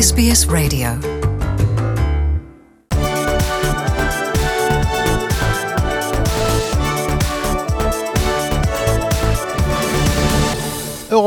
SBS 0.00 0.46
Radio. 0.48 1.17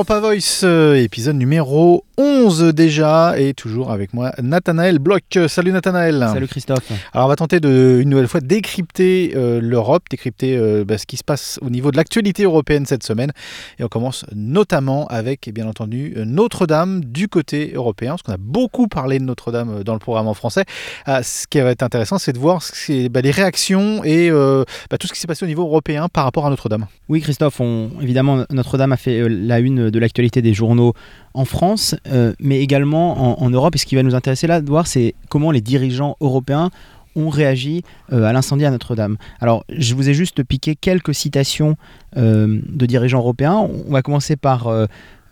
Europa 0.02 0.20
Voice, 0.20 0.62
euh, 0.64 0.96
épisode 0.96 1.36
numéro 1.36 2.04
11 2.18 2.74
déjà, 2.74 3.40
et 3.40 3.54
toujours 3.54 3.92
avec 3.92 4.16
moi 4.16 4.32
Nathanaël 4.42 4.98
Bloch. 4.98 5.22
Salut 5.48 5.72
Nathanaël. 5.72 6.28
Salut 6.34 6.48
Christophe. 6.48 6.92
Alors 7.14 7.28
on 7.28 7.30
va 7.30 7.36
tenter 7.36 7.60
de, 7.60 8.00
une 8.02 8.10
nouvelle 8.10 8.28
fois 8.28 8.42
décrypter 8.42 9.34
euh, 9.36 9.60
l'Europe, 9.62 10.06
décrypter 10.10 10.58
euh, 10.58 10.84
bah, 10.84 10.98
ce 10.98 11.06
qui 11.06 11.18
se 11.18 11.24
passe 11.24 11.60
au 11.62 11.70
niveau 11.70 11.92
de 11.92 11.98
l'actualité 11.98 12.44
européenne 12.44 12.88
cette 12.88 13.04
semaine. 13.04 13.32
Et 13.78 13.84
on 13.84 13.90
commence 13.90 14.26
notamment 14.34 15.06
avec, 15.06 15.52
bien 15.54 15.68
entendu, 15.68 16.16
Notre-Dame 16.18 17.06
du 17.06 17.28
côté 17.28 17.74
européen, 17.76 18.14
parce 18.14 18.24
qu'on 18.24 18.34
a 18.34 18.38
beaucoup 18.40 18.88
parlé 18.88 19.20
de 19.20 19.24
Notre-Dame 19.24 19.84
dans 19.84 19.94
le 19.94 20.00
programme 20.00 20.28
en 20.28 20.34
français. 20.34 20.66
Ah, 21.06 21.22
ce 21.22 21.46
qui 21.46 21.60
va 21.60 21.70
être 21.70 21.84
intéressant, 21.84 22.18
c'est 22.18 22.34
de 22.34 22.40
voir 22.40 22.64
ce 22.64 23.08
bah, 23.08 23.22
les 23.22 23.30
réactions 23.30 24.04
et 24.04 24.32
bah, 24.32 24.98
tout 25.00 25.06
ce 25.06 25.14
qui 25.14 25.20
s'est 25.20 25.28
passé 25.28 25.46
au 25.46 25.48
niveau 25.48 25.62
européen 25.62 26.08
par 26.12 26.24
rapport 26.24 26.48
à 26.48 26.50
Notre-Dame. 26.50 26.88
Oui 27.08 27.22
Christophe, 27.22 27.60
on, 27.60 27.92
évidemment 28.02 28.46
Notre-Dame 28.50 28.94
a 28.94 28.98
fait 28.98 29.30
la 29.30 29.60
une 29.60 29.91
de 29.92 30.00
l'actualité 30.00 30.42
des 30.42 30.54
journaux 30.54 30.94
en 31.34 31.46
France, 31.46 31.96
euh, 32.08 32.34
mais 32.40 32.60
également 32.60 33.42
en, 33.42 33.50
Europe. 33.50 33.76
Et 33.76 33.78
ce 33.78 33.86
qui 33.86 33.96
va 33.96 34.04
nous 34.04 34.16
intéresser 34.16 34.48
là 34.48 34.62
de 34.62 34.68
voir, 34.68 34.88
c'est 34.88 35.16
comment 35.30 35.52
les 35.52 35.62
dirigeants 35.62 36.18
européens 36.22 36.70
ont 37.16 37.30
réagi 37.30 37.84
euh, 38.14 38.24
à 38.24 38.34
l'incendie 38.34 38.66
à 38.66 38.72
Notre-Dame. 38.72 39.18
Alors, 39.42 39.66
je 39.70 39.94
vous 39.96 40.10
ai 40.10 40.14
juste 40.14 40.44
piqué 40.44 40.76
quelques 40.76 41.14
citations 41.14 41.76
euh, 42.18 42.62
de 42.68 42.86
dirigeants 42.86 43.20
européens. 43.20 43.56
On 43.56 43.92
va 43.92 44.02
commencer 44.02 44.36
par 44.36 44.70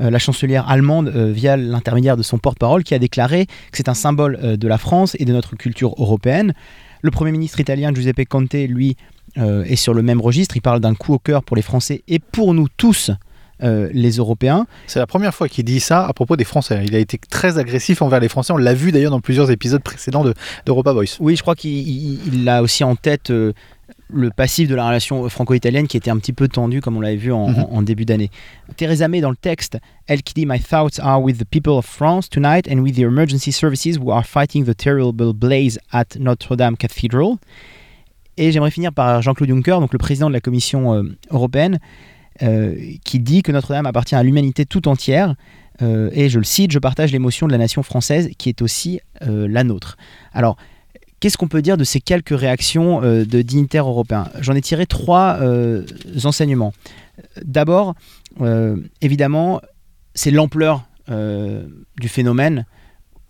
la 0.01 0.19
chancelière 0.19 0.69
allemande 0.69 1.09
via 1.09 1.57
l'intermédiaire 1.57 2.15
de 2.15 2.23
son 2.23 2.37
porte-parole 2.37 2.85
qui 2.85 2.93
a 2.93 2.99
déclaré 2.99 3.47
que 3.47 3.77
c'est 3.77 3.89
un 3.89 3.93
symbole 3.93 4.57
de 4.57 4.67
la 4.67 4.77
France 4.77 5.17
et 5.19 5.25
de 5.25 5.33
notre 5.33 5.57
culture 5.57 5.93
européenne. 5.97 6.53
Le 7.01 7.11
Premier 7.11 7.33
ministre 7.33 7.59
italien 7.59 7.93
Giuseppe 7.93 8.25
Conte, 8.29 8.53
lui, 8.53 8.95
est 9.35 9.75
sur 9.75 9.93
le 9.93 10.01
même 10.01 10.21
registre. 10.21 10.55
Il 10.55 10.61
parle 10.61 10.79
d'un 10.79 10.95
coup 10.95 11.13
au 11.13 11.19
cœur 11.19 11.43
pour 11.43 11.57
les 11.57 11.61
Français 11.61 12.03
et 12.07 12.19
pour 12.19 12.53
nous 12.53 12.67
tous 12.77 13.11
euh, 13.63 13.89
les 13.93 14.11
Européens. 14.11 14.67
C'est 14.87 14.99
la 14.99 15.07
première 15.07 15.33
fois 15.33 15.49
qu'il 15.49 15.65
dit 15.65 15.79
ça 15.79 16.05
à 16.05 16.13
propos 16.13 16.35
des 16.37 16.43
Français. 16.43 16.81
Il 16.85 16.95
a 16.95 16.99
été 16.99 17.19
très 17.29 17.57
agressif 17.57 18.01
envers 18.01 18.19
les 18.19 18.29
Français. 18.29 18.53
On 18.53 18.57
l'a 18.57 18.73
vu 18.73 18.91
d'ailleurs 18.91 19.11
dans 19.11 19.19
plusieurs 19.19 19.51
épisodes 19.51 19.83
précédents 19.83 20.23
d'Europa 20.65 20.93
Voice. 20.93 21.17
Oui, 21.19 21.35
je 21.35 21.41
crois 21.41 21.55
qu'il 21.55 22.47
a 22.47 22.61
aussi 22.61 22.83
en 22.83 22.95
tête 22.95 23.31
euh, 23.31 23.53
le 24.11 24.29
passif 24.29 24.67
de 24.67 24.75
la 24.75 24.87
relation 24.87 25.27
franco-italienne 25.29 25.87
qui 25.87 25.97
était 25.97 26.09
un 26.09 26.17
petit 26.17 26.33
peu 26.33 26.47
tendu 26.47 26.81
comme 26.81 26.97
on 26.97 27.01
l'avait 27.01 27.15
vu 27.15 27.31
en, 27.31 27.49
mhm. 27.49 27.83
début 27.83 28.05
d'année. 28.05 28.31
Theresa 28.77 29.07
May 29.07 29.21
dans 29.21 29.29
le 29.29 29.35
texte, 29.35 29.77
elle 30.07 30.23
qui 30.23 30.33
dit 30.33 30.45
My 30.45 30.59
thoughts 30.59 30.99
are 31.01 31.21
with 31.21 31.37
the 31.37 31.45
people 31.45 31.73
of 31.73 31.85
France 31.85 32.29
tonight 32.29 32.67
and 32.71 32.79
with 32.79 32.95
the 32.95 33.01
emergency 33.01 33.51
services 33.51 33.97
who 33.97 34.11
are 34.11 34.25
fighting 34.25 34.65
the 34.65 34.75
terrible 34.75 35.33
blaze 35.33 35.79
at 35.91 36.17
Notre 36.17 36.55
Dame 36.55 36.77
Cathedral. 36.77 37.35
Et 38.37 38.53
j'aimerais 38.53 38.71
finir 38.71 38.93
par 38.93 39.21
Jean-Claude 39.21 39.49
Juncker, 39.49 39.79
donc 39.81 39.91
le 39.91 39.99
président 39.99 40.29
de 40.29 40.33
la 40.33 40.39
Commission 40.39 40.93
euh, 40.93 41.03
européenne, 41.29 41.79
qui 43.03 43.19
dit 43.19 43.41
que 43.41 43.51
Notre-Dame 43.51 43.85
appartient 43.85 44.15
à 44.15 44.23
l'humanité 44.23 44.65
tout 44.65 44.87
entière. 44.87 45.35
Euh, 45.81 46.09
et 46.13 46.29
je 46.29 46.39
le 46.39 46.45
cite, 46.45 46.71
je 46.71 46.79
partage 46.79 47.11
l'émotion 47.11 47.47
de 47.47 47.51
la 47.51 47.57
nation 47.57 47.83
française 47.83 48.29
qui 48.37 48.49
est 48.49 48.61
aussi 48.61 48.99
euh, 49.21 49.47
la 49.47 49.63
nôtre. 49.63 49.97
Alors, 50.33 50.57
qu'est-ce 51.19 51.37
qu'on 51.37 51.47
peut 51.47 51.61
dire 51.61 51.77
de 51.77 51.83
ces 51.83 52.01
quelques 52.01 52.37
réactions 52.37 53.01
de 53.01 53.41
dignitaires 53.41 53.87
européens 53.87 54.27
J'en 54.39 54.55
ai 54.55 54.61
tiré 54.61 54.85
trois 54.85 55.39
enseignements. 56.23 56.73
D'abord, 57.43 57.95
évidemment, 59.01 59.61
c'est 60.13 60.31
l'ampleur 60.31 60.85
du 61.07 62.07
phénomène 62.07 62.65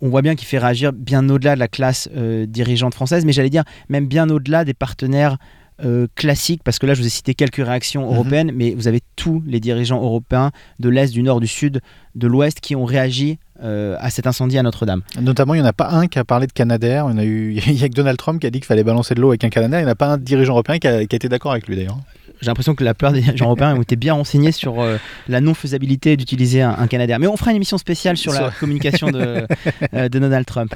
on 0.02 0.08
voit 0.08 0.22
bien 0.22 0.34
qu'il 0.34 0.48
fait 0.48 0.58
réagir 0.58 0.94
bien 0.94 1.28
au-delà 1.28 1.56
de 1.56 1.60
la 1.60 1.68
classe 1.68 2.08
dirigeante 2.08 2.94
française, 2.94 3.26
mais 3.26 3.32
j'allais 3.32 3.50
dire 3.50 3.64
même 3.90 4.06
bien 4.06 4.30
au-delà 4.30 4.64
des 4.64 4.72
partenaires 4.72 5.36
euh, 5.84 6.06
classique, 6.14 6.62
parce 6.64 6.78
que 6.78 6.86
là 6.86 6.94
je 6.94 7.00
vous 7.00 7.06
ai 7.06 7.10
cité 7.10 7.34
quelques 7.34 7.64
réactions 7.64 8.06
mhm. 8.06 8.14
européennes, 8.14 8.52
mais 8.54 8.74
vous 8.74 8.88
avez 8.88 9.00
tous 9.16 9.42
les 9.46 9.60
dirigeants 9.60 10.02
européens 10.02 10.50
de 10.78 10.88
l'Est, 10.88 11.12
du 11.12 11.22
Nord, 11.22 11.40
du 11.40 11.46
Sud, 11.46 11.80
de 12.14 12.26
l'Ouest 12.26 12.60
qui 12.60 12.76
ont 12.76 12.84
réagi 12.84 13.38
euh, 13.62 13.96
à 14.00 14.08
cet 14.08 14.26
incendie 14.26 14.56
à 14.56 14.62
Notre-Dame. 14.62 15.02
Notamment, 15.20 15.54
il 15.54 15.58
n'y 15.58 15.62
en 15.62 15.68
a 15.68 15.74
pas 15.74 15.90
un 15.90 16.06
qui 16.06 16.18
a 16.18 16.24
parlé 16.24 16.46
de 16.46 16.52
Canadair. 16.52 17.06
Il 17.10 17.16
y, 17.16 17.20
a 17.20 17.24
eu, 17.24 17.52
y 17.66 17.84
a 17.84 17.88
que 17.88 17.94
Donald 17.94 18.16
Trump 18.16 18.40
qui 18.40 18.46
a 18.46 18.50
dit 18.50 18.58
qu'il 18.58 18.66
fallait 18.66 18.84
balancer 18.84 19.14
de 19.14 19.20
l'eau 19.20 19.28
avec 19.28 19.44
un 19.44 19.50
Canadair. 19.50 19.80
Il 19.80 19.84
n'y 19.84 19.88
en 19.88 19.92
a 19.92 19.96
pas 19.96 20.06
un 20.06 20.18
dirigeant 20.18 20.54
européen 20.54 20.78
qui 20.78 20.88
a, 20.88 21.02
été 21.02 21.28
d'accord 21.28 21.52
avec 21.52 21.68
lui 21.68 21.76
d'ailleurs. 21.76 21.98
J'ai 22.40 22.46
l'impression 22.46 22.74
que 22.74 22.82
la 22.82 22.94
plupart 22.94 23.12
des 23.12 23.20
dirigeants 23.20 23.46
européens 23.46 23.76
ont 23.76 23.82
été 23.82 23.96
bien 23.96 24.14
renseignés 24.14 24.52
sur 24.52 24.80
euh, 24.80 24.96
la 25.28 25.42
non-faisabilité 25.42 26.16
d'utiliser 26.16 26.62
un, 26.62 26.86
Canadair. 26.86 27.18
Mais 27.18 27.26
on 27.26 27.36
fera 27.36 27.50
une 27.50 27.56
émission 27.56 27.76
spéciale 27.76 28.16
sur 28.16 28.32
la 28.32 28.50
communication 28.50 29.10
de, 29.10 29.46
de 29.92 30.18
Donald 30.18 30.46
Trump. 30.46 30.74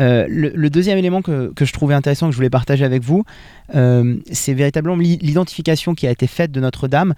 Euh, 0.00 0.26
le, 0.28 0.70
deuxième 0.70 0.98
élément 0.98 1.22
que, 1.22 1.52
je 1.60 1.72
trouvais 1.72 1.94
intéressant, 1.94 2.26
que 2.26 2.32
je 2.32 2.36
voulais 2.36 2.50
partager 2.50 2.84
avec 2.84 3.02
vous, 3.02 3.24
euh, 3.74 4.16
c'est 4.30 4.54
véritablement 4.54 4.96
l'identification 4.96 5.94
qui 5.94 6.06
a 6.06 6.10
été 6.10 6.26
faite 6.26 6.50
de 6.50 6.60
Notre-Dame 6.60 7.14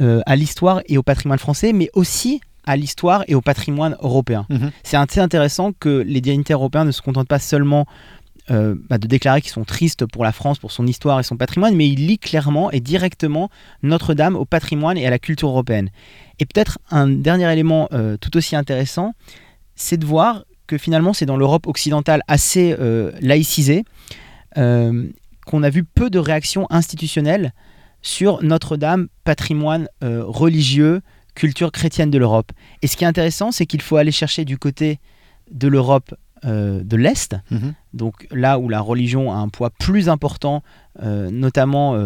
euh, 0.00 0.20
à 0.26 0.36
l'histoire 0.36 0.80
et 0.86 0.98
au 0.98 1.02
patrimoine 1.02 1.38
français, 1.38 1.72
mais 1.72 1.90
aussi 1.94 2.40
à 2.64 2.76
l'histoire 2.76 3.24
et 3.26 3.34
au 3.34 3.40
patrimoine 3.40 3.96
européen. 4.00 4.46
Mhm. 4.48 4.70
C'est 4.84 4.96
assez 4.96 5.20
intéressant 5.20 5.72
que 5.72 6.04
les 6.06 6.20
dignitaires 6.20 6.58
européens 6.58 6.84
ne 6.84 6.92
se 6.92 7.02
contentent 7.02 7.28
pas 7.28 7.40
seulement 7.40 7.86
bah, 8.48 8.98
de 8.98 9.06
déclarer 9.06 9.40
qu'ils 9.40 9.52
sont 9.52 9.64
tristes 9.64 10.04
pour 10.04 10.24
la 10.24 10.32
France, 10.32 10.58
pour 10.58 10.72
son 10.72 10.86
histoire 10.86 11.18
et 11.18 11.22
son 11.22 11.38
patrimoine, 11.38 11.74
mais 11.74 11.88
ils 11.88 12.06
lient 12.06 12.18
clairement 12.18 12.70
et 12.70 12.80
directement 12.80 13.48
Notre-Dame 13.82 14.36
au 14.36 14.44
patrimoine 14.44 14.98
et 14.98 15.06
à 15.06 15.10
la 15.10 15.18
culture 15.18 15.48
européenne. 15.48 15.88
Et 16.38 16.44
peut-être 16.44 16.78
un 16.90 17.08
dernier 17.08 17.50
élément 17.50 17.88
tout 18.20 18.36
aussi 18.36 18.54
intéressant, 18.54 19.14
c'est 19.74 19.96
de 19.96 20.04
voir 20.04 20.44
finalement 20.78 21.12
c'est 21.12 21.26
dans 21.26 21.36
l'Europe 21.36 21.66
occidentale 21.66 22.22
assez 22.28 22.74
euh, 22.78 23.12
laïcisée 23.20 23.84
euh, 24.58 25.08
qu'on 25.46 25.62
a 25.62 25.70
vu 25.70 25.84
peu 25.84 26.10
de 26.10 26.18
réactions 26.18 26.66
institutionnelles 26.70 27.52
sur 28.02 28.42
Notre-Dame, 28.42 29.08
patrimoine 29.24 29.88
euh, 30.02 30.24
religieux, 30.24 31.00
culture 31.34 31.72
chrétienne 31.72 32.10
de 32.10 32.18
l'Europe. 32.18 32.52
Et 32.82 32.86
ce 32.86 32.96
qui 32.96 33.04
est 33.04 33.06
intéressant, 33.06 33.52
c'est 33.52 33.66
qu'il 33.66 33.80
faut 33.80 33.96
aller 33.96 34.12
chercher 34.12 34.44
du 34.44 34.58
côté 34.58 34.98
de 35.50 35.68
l'Europe 35.68 36.14
de 36.44 36.96
l'Est, 36.96 37.36
mhm. 37.52 37.72
donc 37.94 38.26
là 38.32 38.58
où 38.58 38.68
la 38.68 38.80
religion 38.80 39.30
a 39.30 39.36
un 39.36 39.48
poids 39.48 39.70
plus 39.70 40.08
important, 40.08 40.64
notamment 41.00 41.96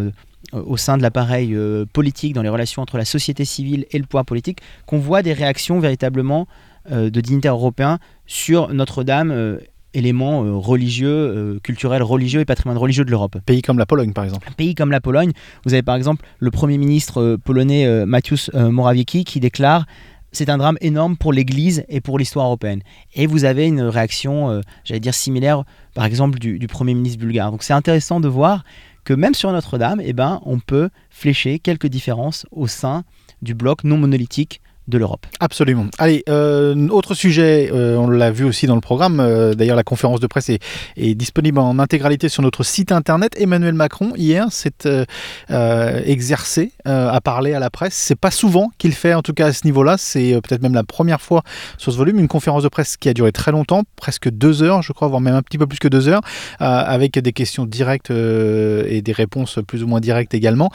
au 0.52 0.76
sein 0.76 0.98
de 0.98 1.02
l'appareil 1.02 1.56
politique, 1.94 2.34
dans 2.34 2.42
les 2.42 2.50
relations 2.50 2.82
entre 2.82 2.98
la 2.98 3.06
société 3.06 3.46
civile 3.46 3.86
et 3.92 3.98
le 3.98 4.04
pouvoir 4.04 4.26
politique, 4.26 4.58
qu'on 4.84 4.98
voit 4.98 5.22
des 5.22 5.32
réactions 5.32 5.80
véritablement 5.80 6.46
de 6.90 7.20
dignitaires 7.20 7.54
européens 7.54 7.98
sur 8.26 8.72
Notre-Dame 8.72 9.30
euh, 9.30 9.58
éléments 9.94 10.44
euh, 10.44 10.54
religieux, 10.54 11.58
culturels 11.62 12.02
religieux 12.02 12.40
et 12.40 12.44
patrimoine 12.44 12.76
religieux 12.76 13.04
de 13.04 13.10
l'Europe. 13.10 13.38
Pays 13.46 13.62
comme 13.62 13.78
la 13.78 13.86
Pologne, 13.86 14.12
par 14.12 14.24
exemple. 14.24 14.48
Pays 14.56 14.74
comme 14.74 14.90
la 14.90 15.00
Pologne. 15.00 15.32
Vous 15.64 15.72
avez 15.72 15.82
par 15.82 15.96
exemple 15.96 16.26
le 16.38 16.50
Premier 16.50 16.76
ministre 16.76 17.36
polonais 17.44 18.04
Mateusz 18.04 18.50
Morawiecki 18.52 19.24
qui 19.24 19.40
déclare 19.40 19.86
c'est 20.32 20.50
un 20.50 20.58
drame 20.58 20.76
énorme 20.82 21.16
pour 21.16 21.32
l'Église 21.32 21.84
et 21.88 22.02
pour 22.02 22.18
l'histoire 22.18 22.46
européenne. 22.46 22.82
Et 23.14 23.26
vous 23.26 23.44
avez 23.44 23.66
une 23.66 23.80
réaction, 23.80 24.60
j'allais 24.84 25.00
dire, 25.00 25.14
similaire, 25.14 25.64
par 25.94 26.04
exemple, 26.04 26.38
du, 26.38 26.66
Premier 26.66 26.92
ministre 26.92 27.18
bulgare. 27.18 27.50
Donc 27.50 27.62
c'est 27.62 27.72
intéressant 27.72 28.20
de 28.20 28.28
voir 28.28 28.64
que 29.04 29.14
même 29.14 29.32
sur 29.32 29.50
Notre-Dame, 29.50 30.02
eh 30.04 30.12
ben, 30.12 30.42
on 30.44 30.58
peut 30.58 30.90
flécher 31.08 31.58
quelques 31.58 31.86
différences 31.86 32.44
au 32.50 32.66
sein 32.66 33.04
du 33.40 33.54
bloc 33.54 33.82
non 33.82 33.96
monolithique 33.96 34.60
de 34.88 34.98
l'Europe. 34.98 35.26
Absolument. 35.40 35.86
Allez, 35.98 36.22
euh, 36.28 36.88
autre 36.88 37.14
sujet, 37.14 37.70
euh, 37.72 37.96
on 37.96 38.08
l'a 38.08 38.30
vu 38.30 38.44
aussi 38.44 38.66
dans 38.66 38.76
le 38.76 38.80
programme, 38.80 39.18
euh, 39.20 39.54
d'ailleurs 39.54 39.76
la 39.76 39.82
conférence 39.82 40.20
de 40.20 40.26
presse 40.26 40.48
est, 40.48 41.14
disponible 41.14 41.58
en 41.58 41.78
intégralité 41.78 42.28
sur 42.28 42.42
notre 42.42 42.62
site 42.62 42.92
internet. 42.92 43.32
Emmanuel 43.38 43.74
Macron, 43.74 44.12
hier, 44.16 44.46
s'est 44.50 45.06
exercé 45.48 46.72
à 46.84 47.20
parler 47.20 47.54
à 47.54 47.58
la 47.58 47.70
presse. 47.70 47.94
C'est 47.94 48.18
pas 48.18 48.30
souvent 48.30 48.70
qu'il 48.78 48.92
fait, 48.92 49.14
en 49.14 49.22
tout 49.22 49.32
cas 49.32 49.46
à 49.46 49.52
ce 49.52 49.64
niveau-là, 49.64 49.96
c'est 49.98 50.38
peut-être 50.42 50.62
même 50.62 50.74
la 50.74 50.84
première 50.84 51.20
fois 51.20 51.42
sur 51.78 51.92
ce 51.92 51.96
volume, 51.96 52.18
une 52.18 52.28
conférence 52.28 52.62
de 52.62 52.68
presse 52.68 52.96
qui 52.96 53.08
a 53.08 53.14
duré 53.14 53.32
très 53.32 53.52
longtemps, 53.52 53.82
presque 53.96 54.28
deux 54.30 54.62
heures, 54.62 54.82
je 54.82 54.92
crois, 54.92 55.08
voire 55.08 55.20
même 55.20 55.34
un 55.34 55.42
petit 55.42 55.58
peu 55.58 55.66
plus 55.66 55.78
que 55.78 55.88
deux 55.88 56.08
heures, 56.08 56.20
avec 56.58 57.18
des 57.18 57.32
questions 57.32 57.64
directes 57.64 58.10
et 58.10 59.02
des 59.02 59.12
réponses 59.12 59.58
plus 59.66 59.82
ou 59.82 59.86
moins 59.86 60.00
directes 60.00 60.34
également. 60.34 60.70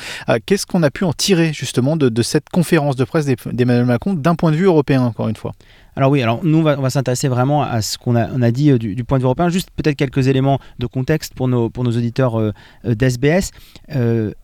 Qu'est-ce 0.45 0.65
qu'on 0.65 0.83
a 0.83 0.91
pu 0.91 1.03
en 1.03 1.13
tirer 1.13 1.53
justement 1.53 1.95
de 1.95 2.21
cette 2.21 2.49
conférence 2.49 2.95
de 2.95 3.03
presse 3.03 3.25
d'Emmanuel 3.25 3.85
Macron? 3.85 4.00
D'un 4.07 4.35
point 4.35 4.51
de 4.51 4.55
vue 4.55 4.65
européen, 4.65 5.01
encore 5.03 5.29
une 5.29 5.35
fois. 5.35 5.53
Alors 5.95 6.09
oui, 6.09 6.21
alors 6.21 6.43
nous 6.43 6.59
on 6.59 6.63
va, 6.63 6.89
s'intéresser 6.89 7.27
vraiment 7.27 7.63
à 7.63 7.81
ce 7.81 7.97
qu'on 7.97 8.15
a, 8.15 8.29
on 8.31 8.41
a 8.41 8.51
dit 8.51 8.71
euh, 8.71 8.77
du, 8.77 9.03
point 9.03 9.17
de 9.17 9.23
vue 9.23 9.25
européen. 9.25 9.49
Juste 9.49 9.69
peut-être 9.75 9.97
quelques 9.97 10.27
éléments 10.27 10.59
de 10.79 10.87
contexte 10.87 11.33
pour 11.33 11.47
nos, 11.47 11.69
pour 11.69 11.83
nos 11.83 11.91
auditeurs 11.91 12.39
euh, 12.39 12.51
euh, 12.85 12.95
d'SBS. 12.95 13.51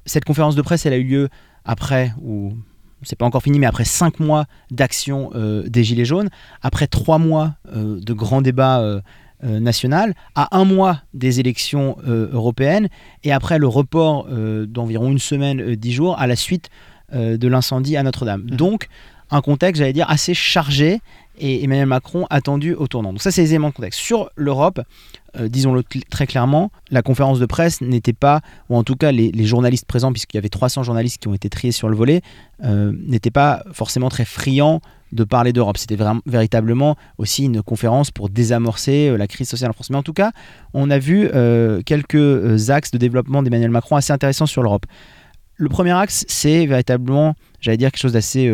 cette 0.05 0.25
conférence 0.25 0.55
de 0.55 0.61
presse, 0.61 0.85
elle 0.85 0.93
a 0.93 0.97
eu 0.97 1.03
lieu 1.03 1.29
après, 1.63 2.13
ou 2.21 2.53
c'est 3.03 3.17
pas 3.17 3.25
encore 3.25 3.43
fini, 3.43 3.59
mais 3.59 3.65
après 3.65 3.85
cinq 3.85 4.19
mois 4.19 4.45
d'action 4.71 5.31
des 5.67 5.83
Gilets 5.83 6.05
jaunes, 6.05 6.29
après 6.61 6.87
trois 6.87 7.19
mois 7.19 7.55
de 7.75 8.13
grands 8.13 8.41
débats 8.41 9.01
national, 9.43 10.15
à 10.33 10.57
un 10.57 10.63
mois 10.63 11.01
des 11.13 11.39
élections 11.39 11.97
européennes, 12.05 12.87
et 13.23 13.33
après 13.33 13.59
le 13.59 13.67
report 13.67 14.27
d'environ 14.67 15.11
une 15.11 15.19
semaine, 15.19 15.75
dix 15.75 15.91
jours, 15.91 16.17
à 16.17 16.25
la 16.25 16.37
suite 16.37 16.69
de 17.13 17.47
l'incendie 17.47 17.97
à 17.97 18.03
Notre-Dame. 18.03 18.43
Mmh. 18.43 18.55
Donc, 18.55 18.87
un 19.29 19.41
contexte, 19.41 19.79
j'allais 19.79 19.93
dire, 19.93 20.09
assez 20.09 20.33
chargé 20.33 21.01
et 21.39 21.63
Emmanuel 21.63 21.85
Macron 21.85 22.25
attendu 22.29 22.73
au 22.73 22.87
tournant. 22.87 23.13
Donc 23.13 23.21
ça, 23.21 23.31
c'est 23.31 23.41
les 23.41 23.51
éléments 23.51 23.69
de 23.69 23.73
contexte. 23.73 23.99
Sur 23.99 24.29
l'Europe, 24.35 24.81
euh, 25.39 25.47
disons-le 25.47 25.83
très 26.09 26.25
clairement, 26.25 26.71
la 26.89 27.01
conférence 27.01 27.39
de 27.39 27.45
presse 27.45 27.81
n'était 27.81 28.13
pas, 28.13 28.41
ou 28.69 28.75
en 28.75 28.83
tout 28.83 28.95
cas 28.95 29.11
les, 29.11 29.45
journalistes 29.45 29.85
présents, 29.85 30.11
puisqu'il 30.11 30.37
y 30.37 30.39
avait 30.39 30.49
300 30.49 30.83
journalistes 30.83 31.21
qui 31.21 31.27
ont 31.27 31.33
été 31.33 31.49
triés 31.49 31.71
sur 31.71 31.89
le 31.89 31.95
volet, 31.95 32.21
euh, 32.63 32.91
n'étaient 33.05 33.31
pas 33.31 33.63
forcément 33.71 34.09
très 34.09 34.25
friands 34.25 34.81
de 35.11 35.23
parler 35.23 35.53
d'Europe. 35.53 35.77
C'était 35.77 35.97
véritablement 36.25 36.97
aussi 37.17 37.45
une 37.45 37.61
conférence 37.61 38.11
pour 38.11 38.29
désamorcer 38.29 39.09
euh, 39.09 39.17
la 39.17 39.27
crise 39.27 39.47
sociale 39.47 39.69
en 39.69 39.73
France. 39.73 39.89
Mais 39.89 39.97
en 39.97 40.03
tout 40.03 40.13
cas, 40.13 40.31
on 40.73 40.89
a 40.89 40.97
vu 40.97 41.29
quelques 41.85 42.69
axes 42.69 42.91
de 42.91 42.97
développement 42.97 43.43
d'Emmanuel 43.43 43.71
Macron 43.71 43.95
assez 43.95 44.11
intéressants 44.11 44.47
sur 44.47 44.63
l'Europe. 44.63 44.85
Le 45.55 45.69
premier 45.69 45.91
axe, 45.91 46.23
c'est 46.27 46.65
véritablement, 46.67 47.35
j'allais 47.61 47.77
dire, 47.77 47.91
quelque 47.91 48.01
chose 48.01 48.13
d'assez 48.13 48.51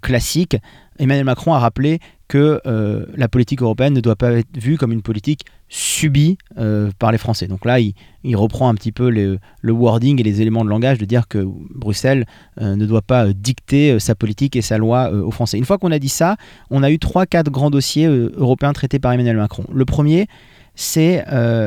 classique, 0.00 0.56
Emmanuel 0.98 1.24
Macron 1.24 1.54
a 1.54 1.58
rappelé 1.58 1.98
que 2.32 2.62
euh, 2.64 3.04
la 3.14 3.28
politique 3.28 3.60
européenne 3.60 3.92
ne 3.92 4.00
doit 4.00 4.16
pas 4.16 4.32
être 4.32 4.56
vue 4.56 4.78
comme 4.78 4.90
une 4.90 5.02
politique 5.02 5.44
subie 5.68 6.38
euh, 6.56 6.90
par 6.98 7.12
les 7.12 7.18
Français. 7.18 7.46
Donc 7.46 7.66
là, 7.66 7.78
il, 7.78 7.94
reprend 8.36 8.70
un 8.70 8.74
petit 8.74 8.90
peu 8.90 9.10
le 9.10 9.38
wording 9.64 10.18
et 10.18 10.22
les 10.22 10.40
éléments 10.40 10.64
de 10.64 10.70
langage 10.70 10.96
de 10.96 11.04
dire 11.04 11.28
que 11.28 11.46
Bruxelles 11.74 12.24
euh, 12.58 12.74
ne 12.74 12.86
doit 12.86 13.02
pas 13.02 13.34
dicter 13.34 13.98
sa 14.00 14.14
politique 14.14 14.56
et 14.56 14.62
sa 14.62 14.78
loi 14.78 15.12
aux 15.12 15.30
Français. 15.30 15.58
Une 15.58 15.66
fois 15.66 15.76
qu'on 15.76 15.92
a 15.92 15.98
dit 15.98 16.08
ça, 16.08 16.36
on 16.70 16.82
a 16.82 16.90
eu 16.90 16.98
trois, 16.98 17.26
quatre 17.26 17.50
grands 17.50 17.68
dossiers 17.70 18.06
européens 18.06 18.72
traités 18.72 18.98
par 18.98 19.12
Emmanuel 19.12 19.36
Macron. 19.36 19.64
Le 19.70 19.84
premier, 19.84 20.26
c'est 20.74 21.24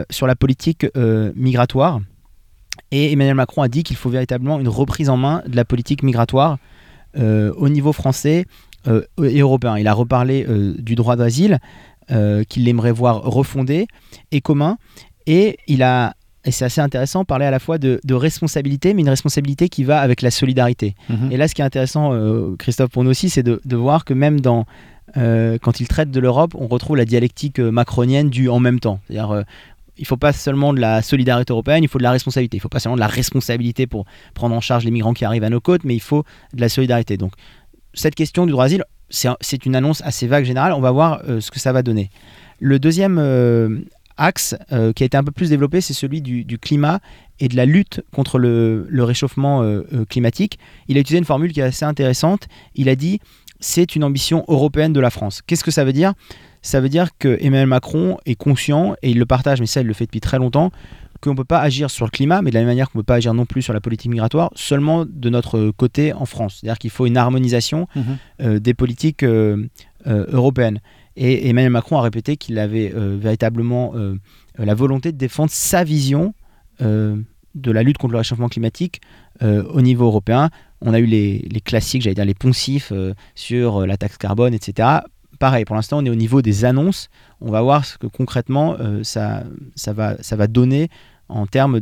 sur 0.10 0.26
la 0.26 0.36
politique 0.36 0.88
migratoire. 1.36 2.00
Et 2.90 3.12
Emmanuel 3.12 3.36
Macron 3.36 3.62
a 3.62 3.68
dit 3.68 3.84
qu'il 3.84 3.98
faut 3.98 4.10
véritablement 4.10 4.60
une 4.60 4.68
reprise 4.68 5.10
en 5.10 5.18
main 5.18 5.44
de 5.46 5.56
la 5.56 5.66
politique 5.66 6.02
migratoire 6.02 6.58
au 7.16 7.70
niveau 7.70 7.94
français 7.94 8.46
euh, 8.88 9.04
et 9.24 9.40
européen. 9.40 9.78
Il 9.78 9.88
a 9.88 9.94
reparlé 9.94 10.46
euh, 10.48 10.76
du 10.78 10.96
droit 10.96 11.16
d'asile 11.16 11.60
euh, 12.12 12.44
qu'il 12.44 12.68
aimerait 12.68 12.92
voir 12.92 13.24
refondé 13.24 13.88
et 14.32 14.42
commun. 14.42 14.78
Et 15.26 15.58
il 15.68 15.84
a 15.84 16.14
et 16.48 16.52
c'est 16.52 16.66
assez 16.66 16.82
intéressant, 16.82 17.26
parler 17.26 17.48
à 17.48 17.50
la 17.50 17.58
fois 17.58 17.80
de, 17.80 18.00
responsabilité, 18.14 18.94
mais 18.94 19.02
une 19.02 19.10
responsabilité 19.10 19.68
qui 19.68 19.84
va 19.84 20.00
avec 20.02 20.22
la 20.22 20.30
solidarité. 20.30 20.94
Mhm. 21.10 21.32
Et 21.32 21.38
là, 21.38 21.48
ce 21.48 21.56
qui 21.56 21.64
est 21.64 21.66
intéressant, 21.66 22.12
Christophe, 22.60 22.92
pour 22.92 23.04
nous 23.04 23.10
aussi, 23.10 23.32
c'est 23.32 23.42
de, 23.42 23.76
voir 23.76 24.06
que 24.06 24.14
même 24.14 24.40
dans, 24.40 24.66
quand 25.16 25.80
il 25.80 25.88
traite 25.88 26.12
de 26.12 26.20
l'Europe, 26.20 26.54
on 26.54 26.68
retrouve 26.68 26.98
la 26.98 27.06
dialectique 27.06 27.58
macronienne 27.58 28.30
du 28.30 28.48
en 28.48 28.60
même 28.60 28.80
temps. 28.80 29.00
C'est-à-dire, 29.08 29.44
il 29.98 30.06
faut 30.06 30.18
pas 30.18 30.34
seulement 30.34 30.74
de 30.74 30.80
la 30.80 31.02
solidarité 31.02 31.52
européenne, 31.52 31.84
il 31.84 31.88
faut 31.88 31.98
de 31.98 32.04
la 32.04 32.12
responsabilité. 32.12 32.58
Il 32.58 32.60
faut 32.60 32.70
pas 32.70 32.80
seulement 32.80 32.96
de 32.96 33.02
la 33.02 33.08
responsabilité 33.08 33.88
pour 33.88 34.06
prendre 34.34 34.56
en 34.56 34.62
charge 34.62 34.84
les 34.84 34.92
migrants 34.92 35.14
qui 35.14 35.26
arrivent 35.26 35.44
à 35.44 35.50
nos 35.50 35.62
côtes, 35.62 35.84
mais 35.84 35.96
il 35.96 36.02
faut 36.02 36.24
de 36.54 36.62
la 36.62 36.70
solidarité. 36.70 37.18
Donc, 37.18 37.34
cette 37.94 38.16
question 38.16 38.46
du 38.46 38.52
droit 38.52 38.66
d'asile, 38.66 38.84
c'est 39.10 39.66
une 39.66 39.76
annonce 39.76 40.02
assez 40.02 40.28
vague 40.28 40.46
générale. 40.46 40.74
On 40.74 40.82
va 40.82 40.92
voir 40.92 41.22
euh, 41.28 41.40
ce 41.40 41.52
que 41.52 41.60
ça 41.60 41.72
va 41.72 41.84
donner. 41.84 42.10
Le 42.60 42.80
deuxième 42.80 43.18
euh, 43.20 43.80
axe 44.18 44.56
euh, 44.72 44.94
qui 44.94 45.04
a 45.04 45.06
été 45.06 45.16
un 45.16 45.24
peu 45.24 45.32
plus 45.32 45.50
développé, 45.50 45.82
c'est 45.82 45.94
celui 45.94 46.22
du, 46.22 46.58
climat 46.58 47.00
et 47.40 47.48
de 47.48 47.56
la 47.56 47.66
lutte 47.66 48.02
contre 48.12 48.40
le, 48.40 48.88
réchauffement 48.92 49.64
climatique. 50.10 50.58
Il 50.88 50.98
a 50.98 51.02
utilisé 51.02 51.20
une 51.20 51.26
formule 51.26 51.54
qui 51.54 51.60
est 51.60 51.64
assez 51.64 51.86
intéressante. 51.86 52.48
Il 52.76 52.90
a 52.90 52.96
dit 52.96 53.20
c'est 53.60 53.96
une 53.96 54.04
ambition 54.04 54.44
européenne 54.48 54.94
de 54.94 55.00
la 55.00 55.10
France. 55.10 55.42
Qu'est-ce 55.46 55.64
que 55.64 55.72
ça 55.72 55.84
veut 55.84 55.94
dire? 55.94 56.14
Ça 56.66 56.82
veut 56.82 56.90
dire 56.90 57.10
que 57.20 57.38
Emmanuel 57.42 57.68
Macron 57.68 58.18
est 58.26 58.34
conscient, 58.34 58.96
et 59.04 59.12
il 59.12 59.20
le 59.20 59.28
partage, 59.28 59.60
mais 59.60 59.68
ça 59.68 59.82
il 59.82 59.88
le 59.88 59.94
fait 59.94 60.06
depuis 60.06 60.20
très 60.20 60.40
longtemps, 60.40 60.72
qu'on 61.22 61.30
ne 61.30 61.36
peut 61.36 61.44
pas 61.44 61.60
agir 61.60 61.92
sur 61.92 62.06
le 62.06 62.10
climat, 62.10 62.42
mais 62.42 62.50
de 62.50 62.56
la 62.56 62.62
même 62.62 62.70
manière 62.70 62.90
qu'on 62.90 62.98
ne 62.98 63.04
peut 63.04 63.06
pas 63.06 63.16
agir 63.16 63.36
non 63.36 63.46
plus 63.46 63.62
sur 63.62 63.72
la 63.72 63.82
politique 63.82 64.10
migratoire, 64.10 64.50
seulement 64.56 65.06
de 65.08 65.30
notre 65.30 65.70
côté 65.70 66.12
en 66.14 66.26
France. 66.26 66.58
C'est-à-dire 66.60 66.80
qu'il 66.80 66.90
faut 66.90 67.06
une 67.06 67.18
harmonisation 67.18 67.88
mhm. 67.96 68.04
euh, 68.42 68.60
des 68.60 68.74
politiques 68.74 69.22
euh, 69.22 69.68
euh, 70.08 70.26
européennes. 70.30 70.82
Et 71.16 71.50
Emmanuel 71.50 71.72
Macron 71.72 72.00
a 72.00 72.02
répété 72.02 72.36
qu'il 72.36 72.58
avait 72.58 72.92
véritablement 72.94 73.94
la 74.58 74.74
volonté 74.74 75.14
de 75.14 75.18
défendre 75.18 75.50
sa 75.50 75.86
vision 75.86 76.34
de 76.82 77.72
la 77.72 77.84
lutte 77.84 77.98
contre 77.98 78.12
le 78.12 78.18
réchauffement 78.18 78.50
climatique 78.50 79.00
au 79.42 79.82
niveau 79.82 80.08
européen. 80.08 80.50
On 80.82 80.94
a 80.94 81.00
eu 81.00 81.06
les, 81.06 81.48
les 81.50 81.62
classiques, 81.62 82.02
j'allais 82.02 82.16
dire 82.16 82.26
les 82.26 82.34
poncifs 82.34 82.92
sur 83.34 83.88
la 83.88 83.96
taxe 83.96 84.18
carbone, 84.18 84.54
etc 84.54 85.00
pareil, 85.40 85.66
pour 85.66 85.76
l'instant, 85.76 86.00
on 86.00 86.06
est 86.06 86.10
au 86.10 86.16
niveau 86.16 86.42
des 86.42 86.66
annonces. 86.66 87.10
On 87.42 87.52
va 87.52 87.62
voir 87.62 87.86
ce 87.86 87.98
que 87.98 88.08
concrètement 88.08 88.78
ça, 89.04 89.44
ça, 89.76 89.94
va, 89.94 90.22
ça 90.22 90.36
va 90.36 90.48
donner 90.48 90.90
en 91.30 91.48
termes 91.48 91.80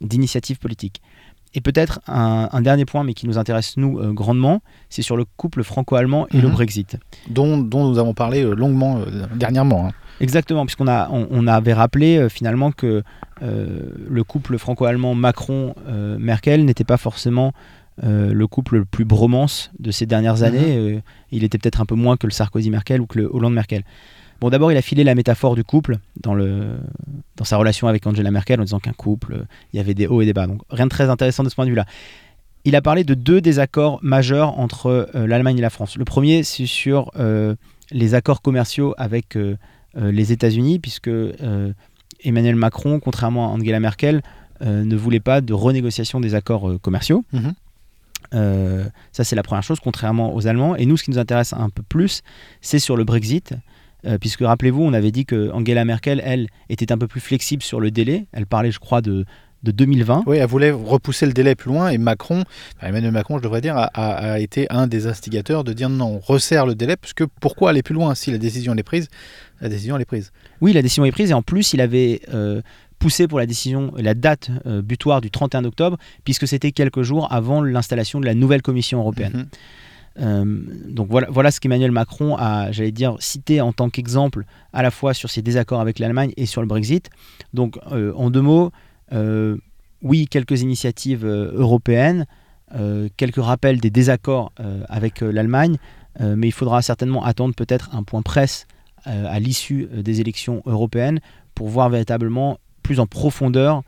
d'initiatives 0.00 0.58
politiques. 0.58 1.00
Et 1.54 1.60
peut-être 1.60 2.00
un, 2.06 2.60
dernier 2.62 2.86
point, 2.86 3.04
mais 3.04 3.12
qui 3.12 3.26
nous 3.26 3.36
intéresse 3.36 3.76
nous 3.76 3.98
euh, 3.98 4.12
grandement, 4.12 4.62
c'est 4.88 5.02
sur 5.02 5.16
le 5.16 5.24
couple 5.36 5.62
franco-allemand 5.62 6.26
et 6.32 6.40
le 6.40 6.48
mhm. 6.48 6.54
Brexit. 6.54 6.96
Dont, 7.28 7.58
dont, 7.58 7.88
nous 7.90 7.98
avons 7.98 8.14
parlé 8.14 8.42
euh, 8.42 8.54
longuement 8.54 8.98
euh, 8.98 9.26
dernièrement. 9.34 9.88
Hein. 9.88 9.92
Exactement, 10.20 10.64
puisqu'on 10.64 10.88
a, 10.88 11.10
on, 11.10 11.46
avait 11.46 11.72
rappelé 11.72 12.28
finalement 12.28 12.70
que 12.70 13.02
le 13.40 14.22
couple 14.22 14.56
franco-allemand 14.56 15.16
Macron-Merkel 15.16 16.64
n'était 16.64 16.84
pas 16.84 16.96
forcément 16.96 17.52
le 18.00 18.46
couple 18.46 18.78
le 18.78 18.84
plus 18.84 19.04
bromance 19.04 19.70
de 19.78 19.90
ces 19.90 20.06
dernières 20.06 20.38
mhm. 20.38 20.44
années. 20.44 21.02
il 21.30 21.44
était 21.44 21.58
peut-être 21.58 21.80
un 21.80 21.86
peu 21.86 21.94
moins 21.94 22.16
que 22.16 22.26
le 22.26 22.32
Sarkozy-Merkel 22.32 23.00
ou 23.00 23.06
que 23.06 23.18
le 23.18 23.30
Hollande-Merkel. 23.32 23.84
Bon, 24.42 24.50
d'abord, 24.50 24.72
il 24.72 24.76
a 24.76 24.82
filé 24.82 25.04
la 25.04 25.14
métaphore 25.14 25.54
du 25.54 25.62
couple 25.62 25.98
dans, 26.20 26.34
le, 26.34 26.78
dans 27.36 27.44
sa 27.44 27.56
relation 27.58 27.86
avec 27.86 28.04
Angela 28.08 28.32
Merkel 28.32 28.60
en 28.60 28.64
disant 28.64 28.80
qu'un 28.80 28.92
couple, 28.92 29.44
il 29.72 29.76
y 29.76 29.80
avait 29.80 29.94
des 29.94 30.08
hauts 30.08 30.20
et 30.20 30.26
des 30.26 30.32
bas. 30.32 30.48
Donc, 30.48 30.62
rien 30.68 30.86
de 30.86 30.90
très 30.90 31.08
intéressant 31.08 31.44
de 31.44 31.48
ce 31.48 31.54
point 31.54 31.64
de 31.64 31.70
vue-là. 31.70 31.86
Il 32.64 32.76
a 32.76 32.82
parlé 32.82 33.04
de 33.04 33.14
deux 33.14 33.40
désaccords 33.40 33.98
majeurs 34.02 34.58
entre 34.58 35.08
euh, 35.14 35.26
l'Allemagne 35.28 35.58
et 35.58 35.62
la 35.62 35.70
France. 35.70 35.96
Le 35.96 36.04
premier, 36.04 36.42
c'est 36.42 36.66
sur 36.66 37.12
euh, 37.16 37.54
les 37.90 38.14
accords 38.14 38.42
commerciaux 38.42 38.94
avec 38.98 39.36
euh, 39.36 39.56
les 39.94 40.32
États-Unis, 40.32 40.78
puisque 40.80 41.10
Emmanuel 42.24 42.56
Macron, 42.56 42.98
contrairement 42.98 43.46
à 43.46 43.50
Angela 43.50 43.78
Merkel, 43.78 44.22
ne 44.62 44.96
voulait 44.96 45.20
pas 45.20 45.40
de 45.40 45.52
renégociation 45.52 46.18
des 46.18 46.34
accords 46.34 46.80
commerciaux. 46.80 47.24
Mhm. 48.32 48.90
ça, 49.12 49.24
c'est 49.24 49.36
la 49.36 49.42
première 49.42 49.62
chose, 49.62 49.80
contrairement 49.80 50.34
aux 50.34 50.46
Allemands. 50.46 50.76
Et 50.76 50.86
nous, 50.86 50.96
ce 50.96 51.04
qui 51.04 51.10
nous 51.10 51.18
intéresse 51.18 51.52
un 51.52 51.70
peu 51.70 51.82
plus, 51.82 52.22
c'est 52.60 52.78
sur 52.78 52.96
le 52.96 53.04
Brexit. 53.04 53.54
Euh, 54.04 54.18
puisque 54.18 54.40
rappelez-vous, 54.40 54.82
on 54.82 54.92
avait 54.92 55.12
dit 55.12 55.24
que 55.24 55.50
Angela 55.52 55.84
Merkel, 55.84 56.20
elle, 56.24 56.48
était 56.68 56.90
un 56.90 56.98
peu 56.98 57.06
plus 57.06 57.20
flexible 57.20 57.62
sur 57.62 57.80
le 57.80 57.90
délai. 57.90 58.26
Elle 58.32 58.46
parlait, 58.46 58.72
je 58.72 58.80
crois, 58.80 59.00
de, 59.00 59.24
de 59.62 59.70
2020. 59.70 60.24
Oui, 60.26 60.38
elle 60.38 60.48
voulait 60.48 60.72
repousser 60.72 61.26
le 61.26 61.32
délai 61.32 61.54
plus 61.54 61.70
loin 61.70 61.90
et 61.90 61.98
Macron, 61.98 62.42
Emmanuel 62.80 63.12
Macron, 63.12 63.38
je 63.38 63.42
devrais 63.42 63.60
dire, 63.60 63.74
a, 63.76 64.40
été 64.40 64.66
un 64.70 64.86
des 64.86 65.06
instigateurs 65.06 65.62
de 65.62 65.72
dire 65.72 65.88
non, 65.88 66.16
on 66.16 66.18
resserre 66.18 66.66
le 66.66 66.74
délai, 66.74 66.96
parce 66.96 67.12
que 67.12 67.24
pourquoi 67.40 67.70
aller 67.70 67.82
plus 67.82 67.94
loin 67.94 68.14
si 68.14 68.32
la 68.32 68.38
décision 68.38 68.74
est 68.74 68.82
prise? 68.82 69.08
La 69.60 69.68
décision 69.68 69.96
est 69.98 70.04
prise. 70.04 70.32
Oui, 70.60 70.72
la 70.72 70.82
décision 70.82 71.04
est 71.04 71.12
prise 71.12 71.30
et 71.30 71.34
en 71.34 71.42
plus, 71.42 71.72
il 71.72 71.80
avait 71.80 72.22
euh, 72.34 72.60
poussé 73.02 73.26
pour 73.26 73.40
la 73.40 73.46
décision, 73.46 73.92
la 73.96 74.14
date 74.14 74.50
euh, 74.64 74.80
butoir 74.80 75.20
du 75.20 75.30
31 75.30 75.64
octobre, 75.64 75.98
puisque 76.22 76.46
c'était 76.46 76.70
quelques 76.70 77.02
jours 77.02 77.26
avant 77.32 77.60
l'installation 77.60 78.20
de 78.20 78.26
la 78.26 78.34
nouvelle 78.34 78.62
Commission 78.62 79.00
européenne. 79.00 79.32
Mhm. 79.34 79.46
Euh, 80.20 80.44
donc 80.88 81.08
voilà, 81.10 81.26
voilà 81.28 81.50
ce 81.50 81.58
qu'Emmanuel 81.58 81.90
Macron 81.90 82.36
a, 82.38 82.70
j'allais 82.70 82.92
dire, 82.92 83.16
cité 83.18 83.60
en 83.60 83.72
tant 83.72 83.90
qu'exemple 83.90 84.44
à 84.72 84.82
la 84.82 84.92
fois 84.92 85.14
sur 85.14 85.30
ses 85.30 85.42
désaccords 85.42 85.80
avec 85.80 85.98
l'Allemagne 85.98 86.32
et 86.36 86.46
sur 86.46 86.60
le 86.60 86.68
Brexit. 86.68 87.10
Donc 87.54 87.76
euh, 87.90 88.12
en 88.14 88.30
deux 88.30 88.40
mots, 88.40 88.70
oui, 90.02 90.26
quelques 90.26 90.62
initiatives 90.62 91.26
européennes, 91.26 92.26
quelques 93.18 93.42
rappels 93.42 93.78
des 93.78 93.90
désaccords 93.90 94.52
avec 94.88 95.20
l'Allemagne, 95.20 95.76
mais 96.18 96.48
il 96.48 96.52
faudra 96.52 96.80
certainement 96.80 97.22
attendre 97.22 97.54
peut-être 97.54 97.94
un 97.94 98.04
point 98.04 98.22
presse 98.22 98.66
à 99.04 99.38
l'issue 99.38 99.86
des 99.92 100.22
élections 100.22 100.62
européennes 100.64 101.20
pour 101.54 101.68
voir 101.68 101.90
véritablement 101.90 102.58
plus 102.82 103.00
en 103.00 103.06
profondeur 103.06 103.82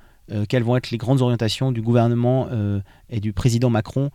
quelles 0.48 0.62
vont 0.62 0.74
être 0.74 0.90
les 0.90 0.96
grandes 0.96 1.20
orientations 1.20 1.70
du 1.70 1.82
gouvernement 1.82 2.48
et 3.10 3.20
du 3.20 3.34
président 3.34 3.68
Macron 3.68 4.10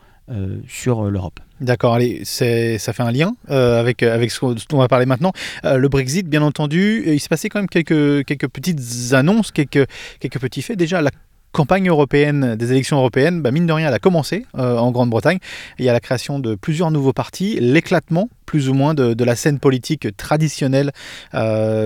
sur 0.68 1.04
l'Europe. 1.04 1.40
D'accord, 1.62 1.96
allez, 1.96 2.24
ça 2.24 2.94
fait 2.94 3.04
un 3.04 3.12
lien 3.12 3.36
euh, 3.50 3.80
avec, 3.80 4.02
euh, 4.02 4.14
avec 4.14 4.32
ce 4.32 4.46
dont 4.46 4.56
on 4.74 4.78
va 4.78 4.88
parler 4.88 5.06
maintenant. 5.06 5.34
Euh, 5.66 5.76
le 5.76 5.90
Brexit, 5.90 6.26
bien 6.26 6.42
entendu, 6.42 7.04
il 7.06 7.20
s'est 7.20 7.28
passé 7.28 7.50
quand 7.50 7.60
même 7.60 7.68
quelques, 7.68 8.24
quelques 8.26 8.48
petites 8.48 9.14
annonces, 9.14 9.52
quelques, 9.52 9.86
quelques 10.22 10.40
petits 10.40 10.62
faits. 10.62 10.78
Déjà, 10.78 11.02
la 11.02 11.12
campagne 11.52 11.90
européenne 11.90 12.56
des 12.56 12.72
élections 12.72 12.98
européennes, 12.98 13.42
bah, 13.42 13.52
mine 13.52 13.66
de 13.66 13.74
rien, 13.74 13.88
elle 13.88 13.94
a 13.94 14.00
commencé 14.00 14.46
en 14.54 14.92
Grande-Bretagne. 14.92 15.40
Il 15.78 15.86
y 15.86 15.90
a 15.90 15.94
la 15.94 16.00
création 16.00 16.40
de 16.40 16.56
plusieurs 16.56 16.92
nouveaux 16.92 17.14
partis, 17.14 17.58
l'éclatement 17.60 18.30
plus 18.46 18.70
ou 18.70 18.74
moins 18.74 18.94
de, 18.94 19.14
de, 19.14 19.24
la 19.24 19.36
scène 19.36 19.60
politique 19.60 20.16
traditionnelle 20.18 20.92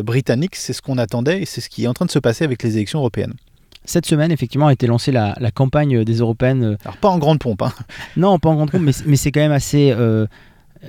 britannique. 0.04 0.56
C'est 0.56 0.74
ce 0.74 0.82
qu'on 0.82 0.98
attendait 0.98 1.42
et 1.42 1.46
c'est 1.46 1.62
ce 1.62 1.70
qui 1.70 1.84
est 1.84 1.88
en 1.88 1.94
train 1.94 2.06
de 2.06 2.12
se 2.12 2.20
passer 2.20 2.44
avec 2.44 2.64
les 2.64 2.76
élections 2.78 3.00
européennes. 3.00 3.34
Cette 3.86 4.06
semaine, 4.06 4.32
effectivement, 4.32 4.68
a 4.68 4.74
été 4.74 4.88
lancée 4.88 5.12
la, 5.12 5.36
campagne 5.54 6.04
des 6.04 6.18
européennes. 6.18 6.64
Euh, 6.64 6.78
Alors, 6.84 6.98
pas 6.98 7.10
en 7.10 7.18
grande 7.18 7.40
pompe. 7.40 7.62
Hein. 7.62 7.74
Non, 8.18 8.40
pas 8.40 8.50
en 8.50 8.56
grande 8.56 8.72
pompe, 8.72 8.82
mais, 8.82 9.16
c'est 9.16 9.32
quand 9.32 9.42
même 9.42 9.52
assez, 9.52 9.92
euh, 9.92 10.26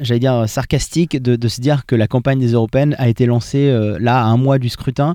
j'allais 0.00 0.20
dire, 0.20 0.48
sarcastique 0.48 1.20
de, 1.20 1.48
se 1.48 1.60
dire 1.60 1.86
que 1.86 1.96
la 1.96 2.06
campagne 2.06 2.38
des 2.38 2.52
européennes 2.52 2.94
a 2.98 3.08
été 3.08 3.26
lancée 3.26 3.68
euh, 3.68 3.98
là, 4.00 4.20
à 4.20 4.24
un 4.24 4.36
mois 4.36 4.58
du 4.58 4.68
scrutin. 4.68 5.14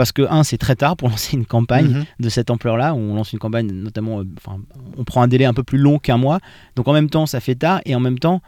Parce 0.00 0.12
que, 0.12 0.22
un, 0.30 0.44
c'est 0.44 0.56
très 0.56 0.76
tard 0.76 0.96
pour 0.96 1.08
lancer 1.10 1.36
une 1.36 1.44
campagne 1.44 1.88
mhm. 1.88 2.04
de 2.20 2.28
cette 2.30 2.48
ampleur-là. 2.48 2.94
On 2.94 3.16
lance 3.16 3.34
une 3.34 3.38
campagne, 3.38 3.70
notamment, 3.70 4.22
enfin, 4.38 4.58
on 4.96 5.04
prend 5.04 5.20
un 5.20 5.28
délai 5.28 5.44
un 5.44 5.52
peu 5.52 5.62
plus 5.62 5.76
long 5.76 5.98
qu'un 5.98 6.16
mois. 6.16 6.38
Donc, 6.74 6.88
en 6.88 6.94
même 6.94 7.10
temps, 7.10 7.26
ça 7.26 7.38
fait 7.38 7.54
tard. 7.54 7.82
Et 7.84 7.94
en 7.94 8.00
même 8.00 8.18
temps, 8.18 8.40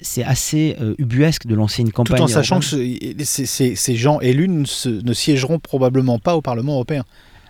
c'est 0.00 0.22
assez 0.22 0.76
ubuesque 0.98 1.48
de 1.48 1.56
lancer 1.56 1.82
une 1.82 1.90
campagne. 1.90 2.18
Tout 2.18 2.22
en 2.22 2.28
sachant 2.28 2.60
que 2.60 2.66
ces 3.24 3.96
gens 3.96 4.20
élus 4.20 4.46
ne, 4.46 5.12
siégeront 5.12 5.58
probablement 5.58 6.20
pas 6.20 6.36
au 6.36 6.40
Parlement 6.42 6.74
européen. 6.74 7.02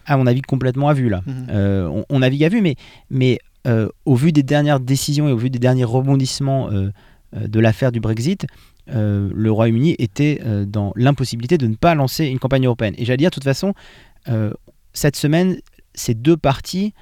À 0.06 0.16
mon 0.16 0.26
avis, 0.26 0.40
complètement 0.40 0.88
à 0.88 0.94
vue 0.94 1.10
là. 1.10 1.20
Mhm. 1.26 2.04
on, 2.08 2.18
navigue 2.20 2.44
à 2.44 2.48
vue, 2.48 2.62
mais, 2.62 2.76
mais 3.10 3.40
au 4.06 4.14
vu 4.14 4.32
des 4.32 4.42
dernières 4.42 4.80
décisions 4.80 5.28
et 5.28 5.32
au 5.32 5.36
vu 5.36 5.50
des 5.50 5.58
derniers 5.58 5.84
rebondissements 5.84 6.70
de 6.70 7.60
l'affaire 7.60 7.92
du 7.92 8.00
Brexit, 8.00 8.46
le 8.86 9.50
Royaume-Uni 9.50 9.96
était 9.98 10.40
dans 10.66 10.92
l'impossibilité 10.96 11.58
de 11.58 11.66
ne 11.66 11.74
pas 11.74 11.94
lancer 11.94 12.26
une 12.26 12.38
campagne 12.38 12.66
européenne. 12.66 12.94
Et 12.98 13.04
j'allais 13.04 13.18
dire, 13.18 13.30
de 13.30 13.34
toute 13.34 13.44
façon, 13.44 13.74
cette 14.92 15.16
semaine, 15.16 15.58
ces 15.94 16.14
deux 16.14 16.36
partis 16.36 16.92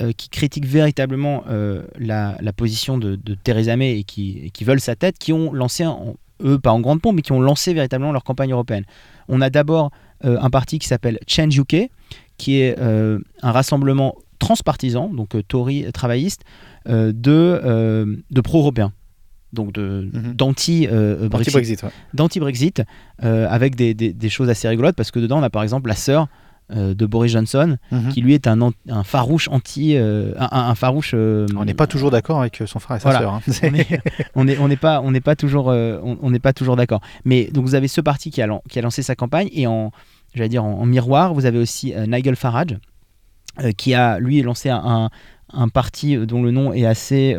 euh, 0.00 0.12
qui 0.12 0.30
critiquent 0.30 0.66
véritablement 0.66 1.44
euh, 1.50 1.82
la, 1.98 2.34
position 2.56 2.96
de, 2.96 3.16
Theresa 3.44 3.76
May 3.76 3.98
et 3.98 4.04
qui, 4.04 4.50
veulent 4.62 4.80
sa 4.80 4.96
tête, 4.96 5.18
qui 5.18 5.34
ont 5.34 5.52
lancé, 5.52 5.84
eux 6.42 6.58
pas 6.58 6.72
en 6.72 6.80
grande 6.80 7.02
pompe, 7.02 7.16
mais 7.16 7.22
qui 7.22 7.32
ont 7.32 7.42
lancé 7.42 7.74
véritablement 7.74 8.10
leur 8.10 8.24
campagne 8.24 8.52
européenne. 8.52 8.84
On 9.28 9.42
a 9.42 9.50
d'abord 9.50 9.90
euh, 10.24 10.38
un 10.40 10.48
parti 10.48 10.78
qui 10.78 10.88
s'appelle 10.88 11.18
Change 11.26 11.58
UK, 11.58 11.90
qui 12.38 12.60
est 12.60 12.78
un 12.78 13.52
rassemblement 13.52 14.16
transpartisan, 14.38 15.08
donc 15.12 15.36
Tory 15.46 15.84
travailliste, 15.92 16.42
de, 16.86 17.12
de 18.30 18.40
pro-européens 18.40 18.92
donc 19.52 19.76
mhm. 19.76 20.34
d'anti-Brexit, 20.34 21.84
d'anti-Brexit 22.14 22.82
avec 23.18 23.76
des, 23.76 23.94
des, 23.94 24.28
choses 24.28 24.48
assez 24.48 24.68
rigolotes 24.68 24.96
parce 24.96 25.10
que 25.10 25.18
dedans 25.18 25.40
on 25.40 25.42
a 25.42 25.50
par 25.50 25.62
exemple 25.62 25.88
la 25.88 25.96
sœur 25.96 26.28
euh, 26.74 26.94
de 26.94 27.04
Boris 27.04 27.32
Johnson, 27.32 27.76
mhm. 27.90 28.08
qui 28.10 28.22
lui 28.22 28.32
est 28.32 28.46
un, 28.46 28.70
un 28.88 29.02
farouche 29.02 29.48
anti, 29.48 29.94
euh, 29.94 30.32
un, 30.38 30.74
farouche. 30.74 31.10
Euh, 31.12 31.46
on 31.54 31.66
n'est 31.66 31.74
pas 31.74 31.86
toujours 31.86 32.10
d'accord 32.10 32.40
avec 32.40 32.62
son 32.64 32.78
frère 32.78 32.96
et 32.96 33.00
sa 33.00 33.18
sœur. 33.18 33.34
Hein. 33.34 33.40
on 34.34 34.44
n'est 34.44 34.56
on 34.56 34.70
est 34.70 34.76
pas, 34.76 35.02
on 35.02 35.10
n'est 35.10 35.20
pas 35.20 35.36
toujours, 35.36 35.66
on 35.66 36.30
n'est 36.30 36.38
pas 36.38 36.54
toujours 36.54 36.76
d'accord. 36.76 37.00
Mais 37.26 37.50
donc 37.52 37.66
vous 37.66 37.74
avez 37.74 37.88
ce 37.88 38.00
parti 38.00 38.30
qui 38.30 38.40
a, 38.40 38.60
qui 38.70 38.78
a 38.78 38.82
lancé 38.82 39.02
sa 39.02 39.14
campagne 39.14 39.50
et 39.52 39.66
en, 39.66 39.90
j'allais 40.34 40.48
dire 40.48 40.64
en, 40.64 40.86
miroir, 40.86 41.34
vous 41.34 41.44
avez 41.44 41.58
aussi 41.58 41.92
Nigel 42.08 42.36
Farage, 42.36 42.78
qui 43.76 43.92
a 43.92 44.18
lui 44.18 44.40
lancé 44.40 44.70
un, 44.70 45.10
un, 45.52 45.68
parti 45.68 46.16
dont 46.16 46.42
le 46.42 46.52
nom 46.52 46.72
est 46.72 46.86
assez 46.86 47.36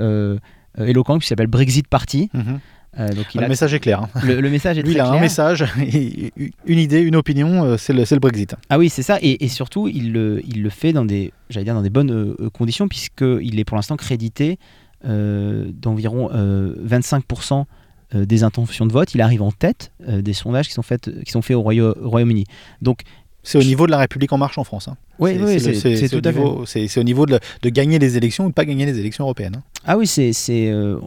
éloquent, 0.78 1.20
qui 1.20 1.28
s'appelle 1.28 1.48
Brexit 1.48 1.88
Party. 1.88 2.30
Mhm. 2.34 2.60
Euh, 3.00 3.10
le 3.36 3.48
message 3.48 3.74
est 3.74 3.80
clair. 3.80 4.04
Hein. 4.04 4.10
Le, 4.24 4.50
message 4.50 4.78
est 4.78 4.84
Lui, 4.84 4.92
il 4.92 5.00
a 5.00 5.10
un 5.10 5.20
message, 5.20 5.66
une 6.66 6.78
idée, 6.78 7.02
une 7.02 7.16
opinion, 7.16 7.64
euh, 7.64 7.78
c'est 7.78 7.94
le, 7.94 8.04
le, 8.10 8.20
Brexit. 8.20 8.56
Ah 8.70 8.78
oui, 8.78 8.90
c'est 8.90 9.02
ça. 9.02 9.18
Et, 9.22 9.48
surtout, 9.48 9.88
il 9.88 10.14
le, 10.14 10.42
il 10.48 10.62
le, 10.62 10.70
fait 10.70 10.94
dans 10.94 11.06
des, 11.06 11.34
dire, 11.50 11.74
dans 11.74 11.82
des 11.82 11.90
bonnes 11.90 12.12
euh, 12.12 12.50
conditions, 12.52 12.88
puisqu'il 12.88 13.60
est 13.60 13.64
pour 13.64 13.76
l'instant 13.76 13.96
crédité 13.96 14.60
d'environ 15.04 16.30
25% 16.32 17.66
des 18.14 18.44
intentions 18.46 18.86
de 18.86 18.94
vote. 18.94 19.14
Il 19.14 19.20
arrive 19.20 19.42
en 19.42 19.52
tête 19.52 19.92
des 20.00 20.32
sondages 20.32 20.70
qui 20.70 20.74
sont, 20.74 20.82
faits, 20.82 21.12
qui 21.26 21.30
sont 21.30 21.42
faits 21.42 21.58
au, 21.58 21.62
Royaume-Uni. 21.62 22.46
Donc, 22.82 23.02
c'est 23.44 23.58
au 23.58 23.64
niveau 23.64 23.86
de 23.86 23.92
la 23.92 23.98
République 23.98 24.32
en 24.32 24.38
marche 24.38 24.58
en 24.58 24.64
France. 24.64 24.88
Hein. 24.88 24.96
Oui, 25.20 25.38
c'est 25.60 26.10
tout 26.10 26.22
à 26.24 26.32
fait. 26.32 26.88
C'est 26.88 27.00
au 27.00 27.04
niveau 27.04 27.26
de, 27.26 27.40
gagner 27.66 28.00
les 28.00 28.18
élections 28.18 28.46
ou 28.46 28.48
de 28.48 28.52
ne 28.52 28.54
pas 28.54 28.66
gagner 28.66 28.86
les 28.86 28.98
élections 29.00 29.26
européennes. 29.26 29.58
Hein. 29.58 29.64
Ah 29.86 29.98
oui, 29.98 30.08
c'est 30.08 30.32
euh, 30.50 30.98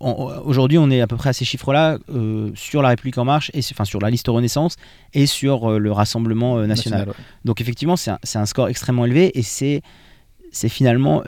aujourd'hui 0.00 0.78
on 0.78 0.90
est 0.90 1.00
à 1.00 1.06
peu 1.06 1.16
près 1.16 1.30
à 1.30 1.32
ces 1.32 1.44
chiffres-là 1.44 1.98
euh, 2.10 2.50
sur 2.54 2.82
la 2.82 2.88
République 2.88 3.16
en 3.18 3.24
marche 3.24 3.50
et 3.54 3.60
enfin 3.70 3.84
sur 3.84 4.00
la 4.00 4.10
liste 4.10 4.26
Renaissance 4.26 4.76
et 5.14 5.26
sur 5.26 5.70
euh, 5.70 5.78
le 5.78 5.92
Rassemblement 5.92 6.58
national. 6.66 7.12
Donc 7.44 7.60
effectivement, 7.60 7.96
c'est 7.96 8.10
un, 8.10 8.18
un, 8.34 8.46
score 8.46 8.68
extrêmement 8.68 9.06
élevé 9.06 9.38
et 9.38 9.42
c'est 9.42 9.82
c'est 10.50 10.68
finalement 10.68 11.22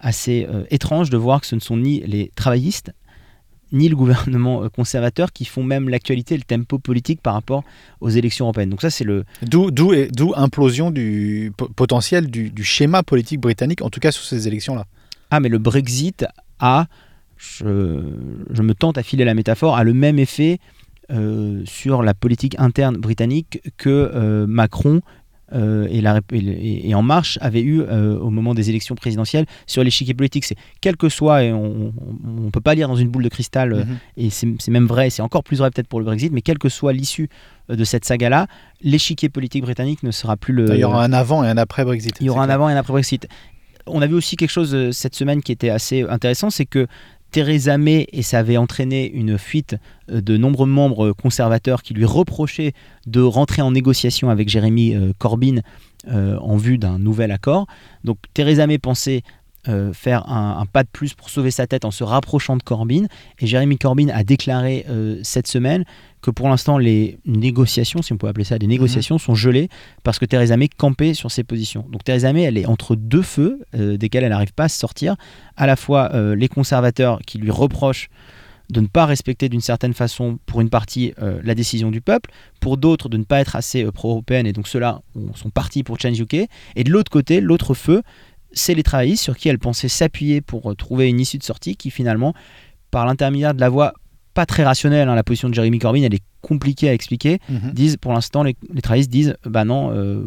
assez 0.00 0.46
étrange 0.70 1.08
de 1.08 1.16
voir 1.16 1.40
que 1.40 1.46
ce 1.46 1.54
ne 1.54 1.60
sont 1.60 1.76
ni 1.76 2.00
les 2.00 2.32
travaillistes 2.34 2.92
ni 3.72 3.88
le 3.88 3.96
gouvernement 3.96 4.62
euh, 4.62 4.68
conservateur 4.68 5.32
qui 5.32 5.44
font 5.44 5.62
même 5.62 5.88
l'actualité, 5.88 6.36
le 6.36 6.42
tempo 6.42 6.78
politique 6.78 7.20
par 7.20 7.34
rapport 7.34 7.64
aux 8.00 8.10
élections 8.10 8.44
européennes. 8.44 8.70
Donc 8.70 8.82
ça, 8.82 8.90
c'est 8.90 9.04
le... 9.04 9.24
D'où, 9.42 9.70
d'où, 9.70 9.92
d'où 10.10 10.32
implosion 10.36 10.90
du 10.90 11.52
potentiel 11.76 12.30
du, 12.30 12.52
schéma 12.62 13.02
politique 13.02 13.40
britannique, 13.40 13.82
en 13.82 13.90
tout 13.90 14.00
cas 14.00 14.12
sur 14.12 14.24
ces 14.24 14.46
élections-là. 14.46 14.86
Ah, 15.30 15.40
mais 15.40 15.48
le 15.48 15.58
Brexit 15.58 16.26
a, 16.60 16.86
je, 17.36 17.64
me 17.64 18.72
tente 18.74 18.98
à 18.98 19.02
filer 19.02 19.24
la 19.24 19.34
métaphore, 19.34 19.76
a 19.76 19.84
le 19.84 19.94
même 19.94 20.18
effet 20.18 20.58
euh, 21.10 21.62
sur 21.64 22.02
la 22.02 22.14
politique 22.14 22.54
interne 22.58 22.96
britannique 22.96 23.60
que 23.76 23.88
euh, 24.14 24.46
Macron 24.46 25.00
euh, 25.54 25.86
et, 25.90 26.00
la, 26.00 26.20
et, 26.32 26.94
En 26.94 27.02
Marche 27.02 27.38
avait 27.40 27.60
eu 27.60 27.80
euh, 27.80 28.18
au 28.18 28.30
moment 28.30 28.54
des 28.54 28.70
élections 28.70 28.94
présidentielles 28.94 29.46
sur 29.66 29.84
l'échiquier 29.84 30.14
politique. 30.14 30.44
C'est 30.44 30.56
quel 30.80 30.96
que 30.96 31.08
soit, 31.08 31.44
et 31.44 31.52
on 31.52 31.92
ne 32.24 32.50
peut 32.50 32.60
pas 32.60 32.74
lire 32.74 32.88
dans 32.88 32.96
une 32.96 33.08
boule 33.08 33.24
de 33.24 33.28
cristal, 33.28 33.72
euh, 33.72 33.84
mhm. 33.84 33.96
et 34.16 34.30
c'est 34.30 34.68
même 34.68 34.86
vrai, 34.86 35.10
c'est 35.10 35.22
encore 35.22 35.44
plus 35.44 35.58
vrai 35.58 35.70
peut-être 35.70 35.88
pour 35.88 36.00
le 36.00 36.04
Brexit, 36.04 36.32
mais 36.32 36.42
quelle 36.42 36.58
que 36.58 36.68
soit 36.68 36.92
l'issue 36.92 37.28
de 37.68 37.84
cette 37.84 38.04
saga-là, 38.04 38.46
l'échiquier 38.82 39.28
politique 39.28 39.62
britannique 39.62 40.02
ne 40.02 40.10
sera 40.10 40.36
plus 40.36 40.52
le. 40.52 40.74
Il 40.74 40.80
y 40.80 40.84
aura 40.84 41.04
un 41.04 41.12
avant 41.12 41.44
et 41.44 41.48
un 41.48 41.56
après 41.56 41.84
Brexit. 41.84 42.16
Il 42.20 42.26
y 42.26 42.30
aura 42.30 42.44
un 42.44 42.50
avant 42.50 42.68
et 42.68 42.72
un 42.72 42.76
après 42.76 42.92
Brexit. 42.92 43.28
On 43.86 44.00
a 44.00 44.06
vu 44.06 44.14
aussi 44.14 44.36
quelque 44.36 44.50
chose 44.50 44.90
cette 44.92 45.14
semaine 45.14 45.42
qui 45.42 45.52
était 45.52 45.70
assez 45.70 46.02
intéressant, 46.02 46.50
c'est 46.50 46.66
que 46.66 46.86
Theresa 47.32 47.78
May, 47.78 48.06
et 48.12 48.22
ça 48.22 48.38
avait 48.38 48.58
entraîné 48.58 49.10
une 49.10 49.38
fuite 49.38 49.76
euh, 50.10 50.20
de 50.20 50.36
nombreux 50.36 50.66
membres 50.66 51.12
conservateurs 51.12 51.82
qui 51.82 51.94
lui 51.94 52.04
reprochaient 52.04 52.74
de 53.06 53.20
rentrer 53.20 53.62
en 53.62 53.72
négociation 53.72 54.30
avec 54.30 54.48
Jérémy 54.48 54.94
euh, 54.94 55.12
Corbyn 55.18 55.62
euh, 56.08 56.36
en 56.38 56.56
vue 56.56 56.78
d'un 56.78 56.98
nouvel 56.98 57.32
accord. 57.32 57.66
Donc 58.04 58.18
Theresa 58.34 58.66
May 58.66 58.78
pensait 58.78 59.22
faire 59.92 60.28
un, 60.28 60.66
pas 60.66 60.82
de 60.82 60.88
plus 60.88 61.14
pour 61.14 61.30
sauver 61.30 61.50
sa 61.50 61.66
tête 61.66 61.84
en 61.84 61.90
se 61.90 62.04
rapprochant 62.04 62.56
de 62.56 62.62
Corbyn. 62.62 63.06
Et 63.38 63.46
Jérémy 63.46 63.78
Corbyn 63.78 64.08
a 64.08 64.24
déclaré 64.24 64.84
cette 65.22 65.46
semaine 65.46 65.84
que 66.22 66.30
pour 66.30 66.48
l'instant 66.48 66.78
les 66.78 67.18
négociations, 67.26 68.00
si 68.00 68.12
on 68.12 68.16
peut 68.16 68.28
appeler 68.28 68.44
ça 68.44 68.58
des 68.58 68.68
négociations, 68.68 69.16
mhm. 69.16 69.20
sont 69.20 69.34
gelées 69.34 69.68
parce 70.04 70.18
que 70.18 70.24
Theresa 70.24 70.56
May 70.56 70.68
campait 70.68 71.14
sur 71.14 71.30
ses 71.30 71.44
positions. 71.44 71.84
Donc 71.90 72.04
Theresa 72.04 72.32
May, 72.32 72.42
elle 72.42 72.56
est 72.56 72.66
entre 72.66 72.94
deux 72.96 73.22
feux 73.22 73.60
euh, 73.74 73.98
desquels 73.98 74.24
elle 74.24 74.30
n'arrive 74.30 74.54
pas 74.54 74.64
à 74.64 74.68
se 74.68 74.78
sortir. 74.78 75.16
À 75.56 75.66
la 75.66 75.76
fois 75.76 76.10
euh, 76.14 76.34
les 76.34 76.48
conservateurs 76.48 77.20
qui 77.26 77.38
lui 77.38 77.50
reprochent 77.50 78.08
de 78.70 78.80
ne 78.80 78.86
pas 78.86 79.04
respecter 79.04 79.50
d'une 79.50 79.60
certaine 79.60 79.92
façon, 79.92 80.38
pour 80.46 80.62
une 80.62 80.70
partie, 80.70 81.12
euh, 81.20 81.40
la 81.44 81.54
décision 81.54 81.90
du 81.90 82.00
peuple, 82.00 82.30
pour 82.60 82.78
d'autres 82.78 83.10
de 83.10 83.18
ne 83.18 83.24
pas 83.24 83.40
être 83.40 83.54
assez 83.54 83.84
pro-européenne, 83.84 84.46
et 84.46 84.54
donc 84.54 84.66
ceux-là 84.66 85.02
sont 85.34 85.50
partis 85.50 85.82
pour 85.82 86.00
Change 86.00 86.18
UK. 86.18 86.48
Et 86.76 86.84
de 86.84 86.90
l'autre 86.90 87.10
côté, 87.10 87.42
l'autre 87.42 87.74
feu, 87.74 88.02
c'est 88.52 88.74
les 88.74 88.82
travaillistes 88.82 89.22
sur 89.22 89.36
qui 89.36 89.48
elle 89.48 89.58
pensait 89.58 89.88
s'appuyer 89.88 90.40
pour 90.40 90.74
trouver 90.76 91.08
une 91.08 91.20
issue 91.20 91.38
de 91.38 91.42
sortie 91.42 91.76
qui 91.76 91.90
finalement, 91.90 92.34
par 92.90 93.06
l'intermédiaire 93.06 93.54
de 93.54 93.60
la 93.60 93.68
voie 93.68 93.94
pas 94.34 94.46
très 94.46 94.64
rationnelle. 94.64 95.08
Hein, 95.08 95.14
la 95.14 95.22
position 95.22 95.48
de 95.48 95.54
Jeremy 95.54 95.78
Corbyn, 95.78 96.02
elle 96.02 96.14
est 96.14 96.22
compliquée 96.40 96.88
à 96.88 96.92
expliquer. 96.92 97.38
Mhm. 97.48 97.70
Disent, 97.72 97.96
pour 97.96 98.12
l'instant, 98.12 98.42
les, 98.42 98.56
les 98.74 99.06
disent 99.06 99.36
bah 99.46 99.64
non, 99.64 99.90
euh, 99.92 100.22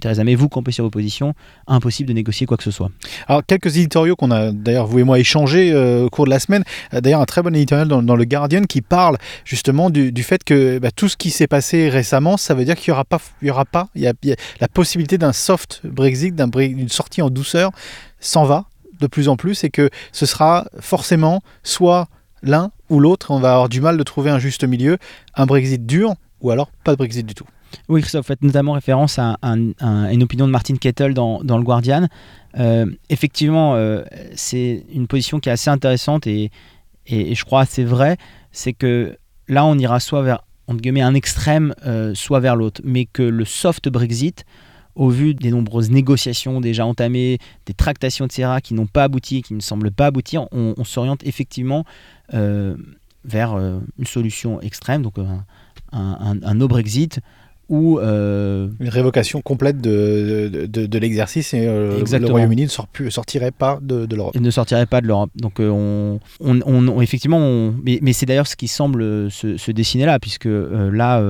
Theresa 0.00 0.24
May, 0.24 0.34
vous 0.34 0.48
campez 0.48 0.72
sur 0.72 0.84
vos 0.84 0.90
positions, 0.90 1.34
impossible 1.66 2.08
de 2.08 2.14
négocier 2.14 2.46
quoi 2.46 2.56
que 2.56 2.62
ce 2.62 2.70
soit. 2.70 2.90
Alors, 3.26 3.44
quelques 3.44 3.76
éditoriaux 3.76 4.16
qu'on 4.16 4.30
a 4.30 4.52
d'ailleurs, 4.52 4.86
vous 4.86 5.00
et 5.00 5.04
moi, 5.04 5.18
échangés 5.18 5.72
euh, 5.72 6.04
au 6.04 6.10
cours 6.10 6.24
de 6.24 6.30
la 6.30 6.38
semaine. 6.38 6.62
Euh, 6.94 7.00
d'ailleurs, 7.00 7.20
un 7.20 7.26
très 7.26 7.42
bon 7.42 7.54
éditorial 7.54 7.88
dans, 7.88 8.16
le 8.16 8.24
Guardian 8.24 8.62
qui 8.62 8.80
parle 8.80 9.18
justement 9.44 9.90
du, 9.90 10.22
fait 10.22 10.44
que 10.44 10.78
bah, 10.78 10.90
tout 10.90 11.08
ce 11.08 11.16
qui 11.16 11.30
s'est 11.30 11.46
passé 11.46 11.88
récemment, 11.88 12.36
ça 12.36 12.54
veut 12.54 12.64
dire 12.64 12.76
qu'il 12.76 12.92
n'y 12.92 12.94
aura 12.94 13.04
pas, 13.04 13.20
il 13.42 13.48
y 13.48 13.50
aura 13.50 13.64
pas 13.64 13.88
il 13.94 14.02
y 14.02 14.06
a, 14.06 14.12
la 14.60 14.68
possibilité 14.68 15.18
d'un 15.18 15.32
soft 15.32 15.80
Brexit, 15.84 16.34
d'une 16.34 16.88
sortie 16.88 17.22
en 17.22 17.30
douceur, 17.30 17.70
s'en 18.20 18.44
va 18.44 18.66
de 19.00 19.06
plus 19.06 19.28
en 19.28 19.36
plus 19.36 19.64
et 19.64 19.70
que 19.70 19.90
ce 20.12 20.26
sera 20.26 20.66
forcément 20.78 21.42
soit 21.62 22.08
l'un 22.42 22.70
ou 22.88 23.00
l'autre, 23.00 23.30
on 23.30 23.38
va 23.38 23.52
avoir 23.52 23.68
du 23.68 23.80
mal 23.80 23.96
de 23.96 24.02
trouver 24.02 24.30
un 24.30 24.38
juste 24.38 24.64
milieu, 24.64 24.98
un 25.34 25.46
Brexit 25.46 25.84
dur 25.86 26.14
ou 26.40 26.50
alors 26.50 26.70
pas 26.84 26.92
de 26.92 26.96
Brexit 26.96 27.26
du 27.26 27.34
tout. 27.34 27.46
Oui, 27.88 28.00
Christophe, 28.00 28.26
faites 28.26 28.42
notamment 28.42 28.72
référence 28.72 29.18
à, 29.18 29.36
une 29.42 30.22
opinion 30.22 30.46
de 30.46 30.52
Martin 30.52 30.76
Kettle 30.76 31.14
dans, 31.14 31.40
le 31.40 31.62
Guardian. 31.62 32.08
Euh, 32.58 32.86
effectivement, 33.08 33.74
euh, 33.74 34.02
c'est 34.34 34.84
une 34.92 35.06
position 35.06 35.40
qui 35.40 35.48
est 35.48 35.52
assez 35.52 35.70
intéressante 35.70 36.26
et, 36.26 36.50
je 37.06 37.44
crois 37.44 37.62
assez 37.62 37.84
vraie. 37.84 38.16
C'est 38.52 38.72
que 38.72 39.16
là, 39.48 39.64
on 39.64 39.76
ira 39.78 40.00
soit 40.00 40.22
vers 40.22 40.44
un 40.68 41.14
extrême, 41.14 41.74
euh, 41.84 42.14
soit 42.14 42.40
vers 42.40 42.54
l'autre. 42.54 42.80
Mais 42.84 43.04
que 43.04 43.22
le 43.22 43.44
soft 43.44 43.88
Brexit, 43.88 44.44
au 44.94 45.08
vu 45.08 45.34
des 45.34 45.50
nombreuses 45.50 45.90
négociations 45.90 46.60
déjà 46.60 46.86
entamées, 46.86 47.38
des 47.66 47.74
tractations, 47.74 48.26
etc., 48.26 48.56
qui 48.62 48.74
n'ont 48.74 48.86
pas 48.86 49.04
abouti, 49.04 49.42
qui 49.42 49.54
ne 49.54 49.60
semblent 49.60 49.90
pas 49.90 50.06
aboutir, 50.06 50.46
on 50.52 50.84
s'oriente 50.84 51.24
effectivement 51.24 51.84
vers 52.32 53.54
euh, 53.54 53.80
une 53.98 54.06
solution 54.06 54.60
extrême, 54.60 55.02
donc 55.02 55.14
un, 55.18 55.44
un, 55.92 56.54
no 56.54 56.68
Brexit 56.68 57.20
ou 57.68 58.00
euh, 58.00 58.68
une 58.80 58.88
révocation 58.88 59.42
complète 59.42 59.80
de, 59.80 60.66
de, 60.66 60.98
l'exercice 60.98 61.54
et 61.54 61.66
le 61.66 62.26
Royaume-Uni 62.26 62.62
ne 62.64 63.10
sortirait 63.10 63.52
pas 63.52 63.78
de, 63.80 64.08
l'Europe. 64.12 64.32
Il 64.34 64.42
ne 64.42 64.50
sortirait 64.50 64.86
pas 64.86 65.00
de 65.00 65.06
l'Europe. 65.06 65.30
Donc 65.36 65.60
on, 65.60 66.18
on, 66.40 67.00
effectivement, 67.00 67.72
mais, 67.84 68.12
c'est 68.12 68.26
d'ailleurs 68.26 68.48
ce 68.48 68.56
qui 68.56 68.66
semble 68.66 69.30
se, 69.30 69.70
dessiner 69.70 70.06
là, 70.06 70.18
puisque 70.18 70.48
là, 70.48 71.22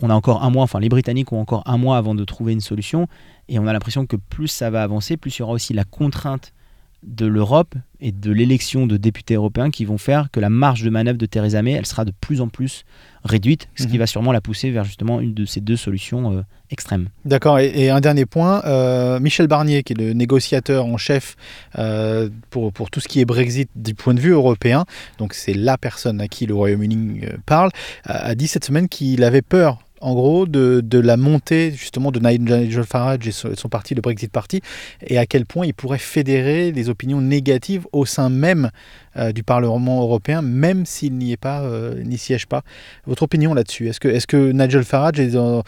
on 0.00 0.08
a 0.08 0.14
encore 0.14 0.42
un 0.42 0.48
mois, 0.48 0.62
enfin 0.62 0.80
les 0.80 0.88
Britanniques 0.88 1.30
ont 1.30 1.40
encore 1.40 1.62
un 1.66 1.76
mois 1.76 1.98
avant 1.98 2.14
de 2.14 2.24
trouver 2.24 2.54
une 2.54 2.60
solution, 2.62 3.06
et 3.50 3.58
on 3.58 3.66
a 3.66 3.74
l'impression 3.74 4.06
que 4.06 4.16
plus 4.16 4.48
ça 4.48 4.70
va 4.70 4.82
avancer, 4.82 5.18
plus 5.18 5.36
il 5.36 5.40
y 5.40 5.42
aura 5.42 5.52
aussi 5.52 5.74
la 5.74 5.84
contrainte 5.84 6.54
de 7.02 7.26
l'Europe 7.26 7.74
et 8.00 8.12
de 8.12 8.30
l'élection 8.32 8.86
de 8.86 8.96
députés 8.96 9.34
européens 9.34 9.70
qui 9.70 9.84
vont 9.84 9.98
faire 9.98 10.28
que 10.30 10.40
la 10.40 10.50
marge 10.50 10.82
de 10.82 10.90
manœuvre 10.90 11.18
de 11.18 11.26
Theresa 11.26 11.62
May, 11.62 11.72
elle 11.72 11.86
sera 11.86 12.04
de 12.04 12.12
plus 12.20 12.40
en 12.40 12.48
plus 12.48 12.84
réduite, 13.24 13.68
ce 13.74 13.84
qui 13.86 13.94
Mhm. 13.94 13.98
va 13.98 14.06
sûrement 14.06 14.32
la 14.32 14.40
pousser 14.40 14.70
vers 14.70 14.84
justement 14.84 15.20
une 15.20 15.32
de 15.34 15.44
ces 15.44 15.60
deux 15.60 15.76
solutions 15.76 16.36
euh, 16.38 16.42
extrêmes. 16.70 17.08
D'accord, 17.24 17.58
et, 17.58 17.72
et 17.74 17.90
un 17.90 18.00
dernier 18.00 18.26
point, 18.26 18.62
euh, 18.64 19.18
Michel 19.20 19.46
Barnier, 19.46 19.82
qui 19.82 19.92
est 19.94 19.96
le 19.96 20.12
négociateur 20.12 20.84
en 20.86 20.96
chef 20.96 21.36
euh, 21.78 22.28
pour, 22.50 22.72
pour 22.72 22.90
tout 22.90 23.00
ce 23.00 23.08
qui 23.08 23.20
est 23.20 23.24
Brexit 23.24 23.70
du 23.76 23.94
point 23.94 24.14
de 24.14 24.20
vue 24.20 24.30
européen, 24.32 24.84
donc 25.18 25.32
c'est 25.34 25.54
la 25.54 25.78
personne 25.78 26.20
à 26.20 26.28
qui 26.28 26.46
le 26.46 26.54
Royaume-Uni 26.54 27.20
parle, 27.46 27.70
a, 28.04 28.26
a 28.26 28.34
dit 28.34 28.46
cette 28.48 28.64
semaine 28.64 28.88
qu'il 28.88 29.22
avait 29.24 29.42
peur. 29.42 29.78
En 30.00 30.14
gros, 30.14 30.46
de, 30.46 30.82
de 30.84 30.98
la 30.98 31.16
montée 31.16 31.72
justement 31.72 32.10
de 32.10 32.20
Nigel 32.20 32.84
Farage 32.84 33.26
et 33.26 33.32
son, 33.32 33.68
parti, 33.68 33.94
le 33.94 34.02
Brexit 34.02 34.30
Party, 34.30 34.60
et 35.06 35.18
à 35.18 35.26
quel 35.26 35.46
point 35.46 35.66
il 35.66 35.74
pourrait 35.74 35.98
fédérer 35.98 36.72
des 36.72 36.88
opinions 36.88 37.20
négatives 37.20 37.86
au 37.92 38.04
sein 38.04 38.28
même 38.28 38.70
euh, 39.16 39.32
du 39.32 39.42
Parlement 39.42 40.02
européen, 40.02 40.42
même 40.42 40.84
s'il 40.84 41.14
n'y 41.14 41.32
est 41.32 41.38
pas, 41.38 41.62
euh, 41.62 42.02
n'y 42.04 42.18
siège 42.18 42.46
pas. 42.46 42.62
Votre 43.06 43.22
opinion 43.22 43.54
là-dessus 43.54 43.88
Est-ce 43.88 43.98
que, 43.98 44.08
est 44.08 44.26
que 44.26 44.52
Nigel 44.52 44.84
Farage 44.84 45.18
est 45.18 45.30
dans, 45.30 45.62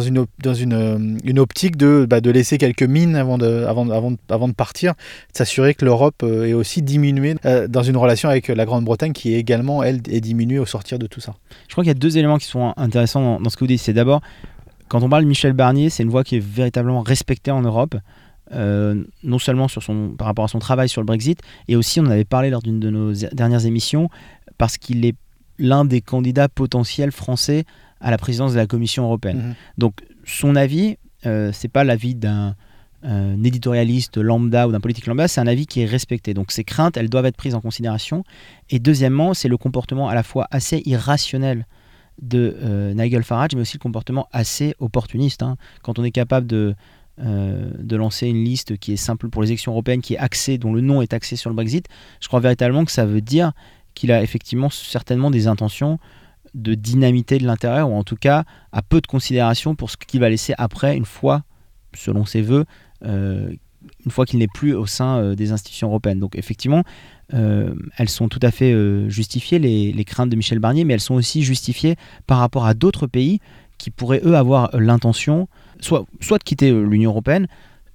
une, 0.00 0.26
dans 0.42 0.54
une, 0.54 0.72
euh, 0.72 1.16
une 1.24 1.38
optique 1.40 1.76
de, 1.76 2.06
bah, 2.08 2.20
de 2.20 2.30
laisser 2.30 2.56
quelques 2.56 2.84
mines 2.84 3.16
avant 3.16 3.36
de, 3.36 3.64
avant, 3.64 3.88
avant, 3.90 4.12
avant 4.28 4.46
de 4.46 4.52
partir, 4.52 4.92
de 4.92 5.38
s'assurer 5.38 5.74
que 5.74 5.84
l'Europe 5.84 6.22
est 6.22 6.52
aussi 6.52 6.82
diminuée 6.82 7.34
dans 7.68 7.82
une 7.82 7.96
relation 7.96 8.28
avec 8.28 8.48
la 8.48 8.64
Grande-Bretagne 8.64 9.12
qui 9.12 9.34
est 9.34 9.38
également, 9.38 9.82
elle, 9.82 10.00
est 10.08 10.20
diminuée 10.20 10.58
au 10.58 10.66
sortir 10.66 10.98
de 10.98 11.06
tout 11.06 11.20
ça? 11.20 11.34
Je 11.66 11.74
crois 11.74 11.82
qu'il 11.82 11.88
y 11.88 11.96
a 11.96 11.98
deux 11.98 12.16
éléments 12.18 12.38
qui 12.38 12.46
sont 12.46 12.74
intéressants 12.76 13.40
dans, 13.40 13.47
dans 13.48 13.50
ce 13.50 13.56
que 13.56 13.64
vous 13.64 13.68
dites. 13.68 13.80
C'est 13.80 13.94
d'abord, 13.94 14.20
quand 14.88 15.02
on 15.02 15.08
parle 15.08 15.24
de 15.24 15.28
Michel 15.28 15.54
Barnier, 15.54 15.90
c'est 15.90 16.02
une 16.02 16.10
voix 16.10 16.24
qui 16.24 16.36
est 16.36 16.44
véritablement 16.44 17.00
respectée 17.00 17.50
en 17.50 17.62
Europe, 17.62 17.96
euh, 18.52 19.02
non 19.22 19.38
seulement 19.38 19.68
sur 19.68 19.82
son, 19.82 20.14
par 20.16 20.26
rapport 20.26 20.44
à 20.44 20.48
son 20.48 20.58
travail 20.58 20.88
sur 20.88 21.00
le 21.00 21.06
Brexit, 21.06 21.40
et 21.66 21.76
aussi 21.76 22.00
on 22.00 22.04
en 22.04 22.10
avait 22.10 22.24
parlé 22.24 22.50
lors 22.50 22.62
d'une 22.62 22.78
de 22.78 22.90
nos 22.90 23.12
dernières 23.32 23.66
émissions, 23.66 24.08
parce 24.58 24.76
qu'il 24.76 25.04
est 25.04 25.16
l'un 25.58 25.84
des 25.84 26.00
candidats 26.00 26.48
potentiels 26.48 27.10
français 27.10 27.64
à 28.00 28.10
la 28.10 28.18
présidence 28.18 28.52
de 28.52 28.58
la 28.58 28.66
Commission 28.66 29.04
européenne. 29.04 29.38
Mhm. 29.38 29.54
Donc 29.78 29.94
son 30.24 30.54
avis, 30.56 30.98
euh, 31.26 31.50
c'est 31.52 31.68
pas 31.68 31.84
l'avis 31.84 32.14
d'un 32.14 32.54
un 33.04 33.44
éditorialiste 33.44 34.18
lambda 34.18 34.66
ou 34.66 34.72
d'un 34.72 34.80
politique 34.80 35.06
lambda, 35.06 35.28
c'est 35.28 35.40
un 35.40 35.46
avis 35.46 35.66
qui 35.66 35.82
est 35.82 35.86
respecté. 35.86 36.34
Donc 36.34 36.50
ces 36.50 36.64
craintes, 36.64 36.96
elles 36.96 37.08
doivent 37.08 37.26
être 37.26 37.36
prises 37.36 37.54
en 37.54 37.60
considération. 37.60 38.24
Et 38.70 38.80
deuxièmement, 38.80 39.34
c'est 39.34 39.48
le 39.48 39.56
comportement 39.56 40.08
à 40.08 40.16
la 40.16 40.24
fois 40.24 40.48
assez 40.50 40.82
irrationnel 40.84 41.64
de 42.20 42.56
euh, 42.62 42.94
Nigel 42.94 43.22
Farage, 43.22 43.50
mais 43.54 43.62
aussi 43.62 43.76
le 43.76 43.82
comportement 43.82 44.28
assez 44.32 44.74
opportuniste. 44.78 45.42
hein. 45.42 45.56
Quand 45.82 45.98
on 45.98 46.04
est 46.04 46.10
capable 46.10 46.46
de, 46.46 46.74
euh, 47.20 47.70
de 47.78 47.96
lancer 47.96 48.26
une 48.26 48.44
liste 48.44 48.76
qui 48.78 48.92
est 48.92 48.96
simple 48.96 49.28
pour 49.28 49.42
les 49.42 49.48
élections 49.48 49.72
européennes, 49.72 50.02
qui 50.02 50.14
est 50.14 50.18
axée, 50.18 50.58
dont 50.58 50.72
le 50.72 50.80
nom 50.80 51.02
est 51.02 51.12
axé 51.12 51.36
sur 51.36 51.50
le 51.50 51.56
Brexit, 51.56 51.86
je 52.20 52.28
crois 52.28 52.40
véritablement 52.40 52.84
que 52.84 52.92
ça 52.92 53.06
veut 53.06 53.20
dire 53.20 53.52
qu'il 53.94 54.12
a 54.12 54.22
effectivement 54.22 54.70
certainement 54.70 55.30
des 55.30 55.46
intentions 55.46 55.98
de 56.54 56.74
dynamiter 56.74 57.38
de 57.38 57.46
l'intérieur, 57.46 57.90
ou 57.90 57.94
en 57.94 58.04
tout 58.04 58.16
cas 58.16 58.44
à 58.72 58.82
peu 58.82 59.00
de 59.00 59.06
considération 59.06 59.74
pour 59.74 59.90
ce 59.90 59.96
qu'il 59.96 60.20
va 60.20 60.28
laisser 60.28 60.54
après, 60.58 60.96
une 60.96 61.04
fois, 61.04 61.42
selon 61.94 62.24
ses 62.24 62.42
voeux, 62.42 62.64
euh, 63.04 63.52
une 64.04 64.10
fois 64.10 64.26
qu'il 64.26 64.38
n'est 64.38 64.48
plus 64.48 64.74
au 64.74 64.86
sein 64.86 65.18
euh, 65.18 65.34
des 65.34 65.52
institutions 65.52 65.88
européennes. 65.88 66.20
Donc 66.20 66.36
effectivement, 66.36 66.84
euh, 67.34 67.74
elles 67.96 68.08
sont 68.08 68.28
tout 68.28 68.40
à 68.42 68.50
fait 68.50 68.72
euh, 68.72 69.08
justifiées, 69.08 69.58
les, 69.58 70.04
craintes 70.04 70.30
de 70.30 70.36
Michel 70.36 70.58
Barnier, 70.58 70.84
mais 70.84 70.94
elles 70.94 71.00
sont 71.00 71.14
aussi 71.14 71.42
justifiées 71.42 71.96
par 72.26 72.38
rapport 72.38 72.66
à 72.66 72.74
d'autres 72.74 73.06
pays 73.06 73.40
qui 73.76 73.90
pourraient, 73.90 74.22
eux, 74.24 74.36
avoir 74.36 74.70
l'intention 74.76 75.48
soit, 75.80 76.04
soit 76.20 76.38
de 76.38 76.44
quitter 76.44 76.70
l'Union 76.72 77.10
européenne, 77.10 77.46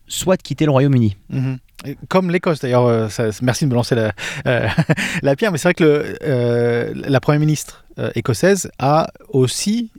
soit 0.07 0.37
de 0.37 0.41
quitter 0.41 0.65
le 0.65 0.71
Royaume-Uni. 0.71 1.17
Mhm. 1.29 1.57
Et 1.85 1.97
Comme 2.07 2.31
l'Écosse 2.31 2.61
d'ailleurs, 2.61 3.09
merci 3.41 3.65
de 3.65 3.69
me 3.69 3.75
lancer 3.75 3.95
la, 4.45 5.35
pierre, 5.35 5.51
mais 5.51 5.57
c'est 5.57 5.67
vrai 5.67 5.73
que 5.73 6.93
la 6.93 7.19
Première 7.19 7.41
ministre 7.41 7.85
écossaise 8.15 8.71
a 8.79 9.09
aussi 9.27 9.91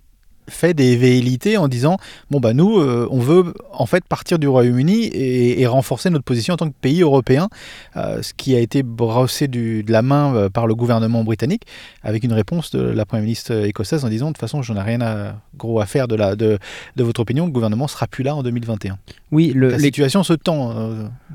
fait 0.49 0.75
des 0.75 0.97
velléités 0.97 1.57
en 1.57 1.69
disant 1.69 1.97
bon 2.31 2.39
bah 2.41 2.53
nous 2.53 2.79
euh, 2.79 3.09
on 3.11 3.19
veut 3.19 3.55
en 3.73 3.87
fait 3.87 4.05
partir 4.05 4.39
du 4.39 4.47
Royaume-Uni 4.47 5.05
et, 5.05 5.61
et 5.61 5.67
renforcer 5.67 6.11
notre 6.11 6.25
position 6.25 6.55
en 6.55 6.57
tant 6.59 6.69
que 6.69 6.75
pays 6.81 7.01
européen 7.03 7.49
euh, 7.97 8.21
ce 8.23 8.35
qui 8.35 8.55
a 8.55 8.59
été 8.61 8.83
brossé 8.83 9.49
du- 9.49 9.83
de 9.83 9.91
la 9.93 10.03
main 10.03 10.35
euh, 10.35 10.49
par 10.51 10.67
le 10.67 10.75
gouvernement 10.75 11.25
britannique 11.25 11.63
avec 12.03 12.25
une 12.25 12.33
réponse 12.35 12.71
de 12.73 12.81
la 12.83 13.07
première 13.07 13.25
ministre 13.25 13.53
écossaise 13.65 14.05
en 14.05 14.09
disant 14.09 14.27
de 14.27 14.33
toute 14.33 14.41
façon 14.41 14.61
j'en 14.63 14.77
ai 14.77 14.83
rien 14.83 15.01
à 15.01 15.37
gros 15.57 15.81
à 15.81 15.87
faire 15.87 16.09
de 16.09 16.15
la 16.17 16.37
de, 16.37 16.59
de 16.97 17.03
votre 17.05 17.21
opinion 17.21 17.47
le 17.47 17.53
gouvernement 17.53 17.89
sera 17.89 18.07
plus 18.07 18.23
là 18.25 18.35
en 18.37 18.43
2021 18.43 18.99
Oui, 19.33 19.53
le, 19.55 19.71
la 19.71 19.77
les- 19.79 19.83
situation 19.85 20.23
se 20.23 20.35
tend 20.35 20.75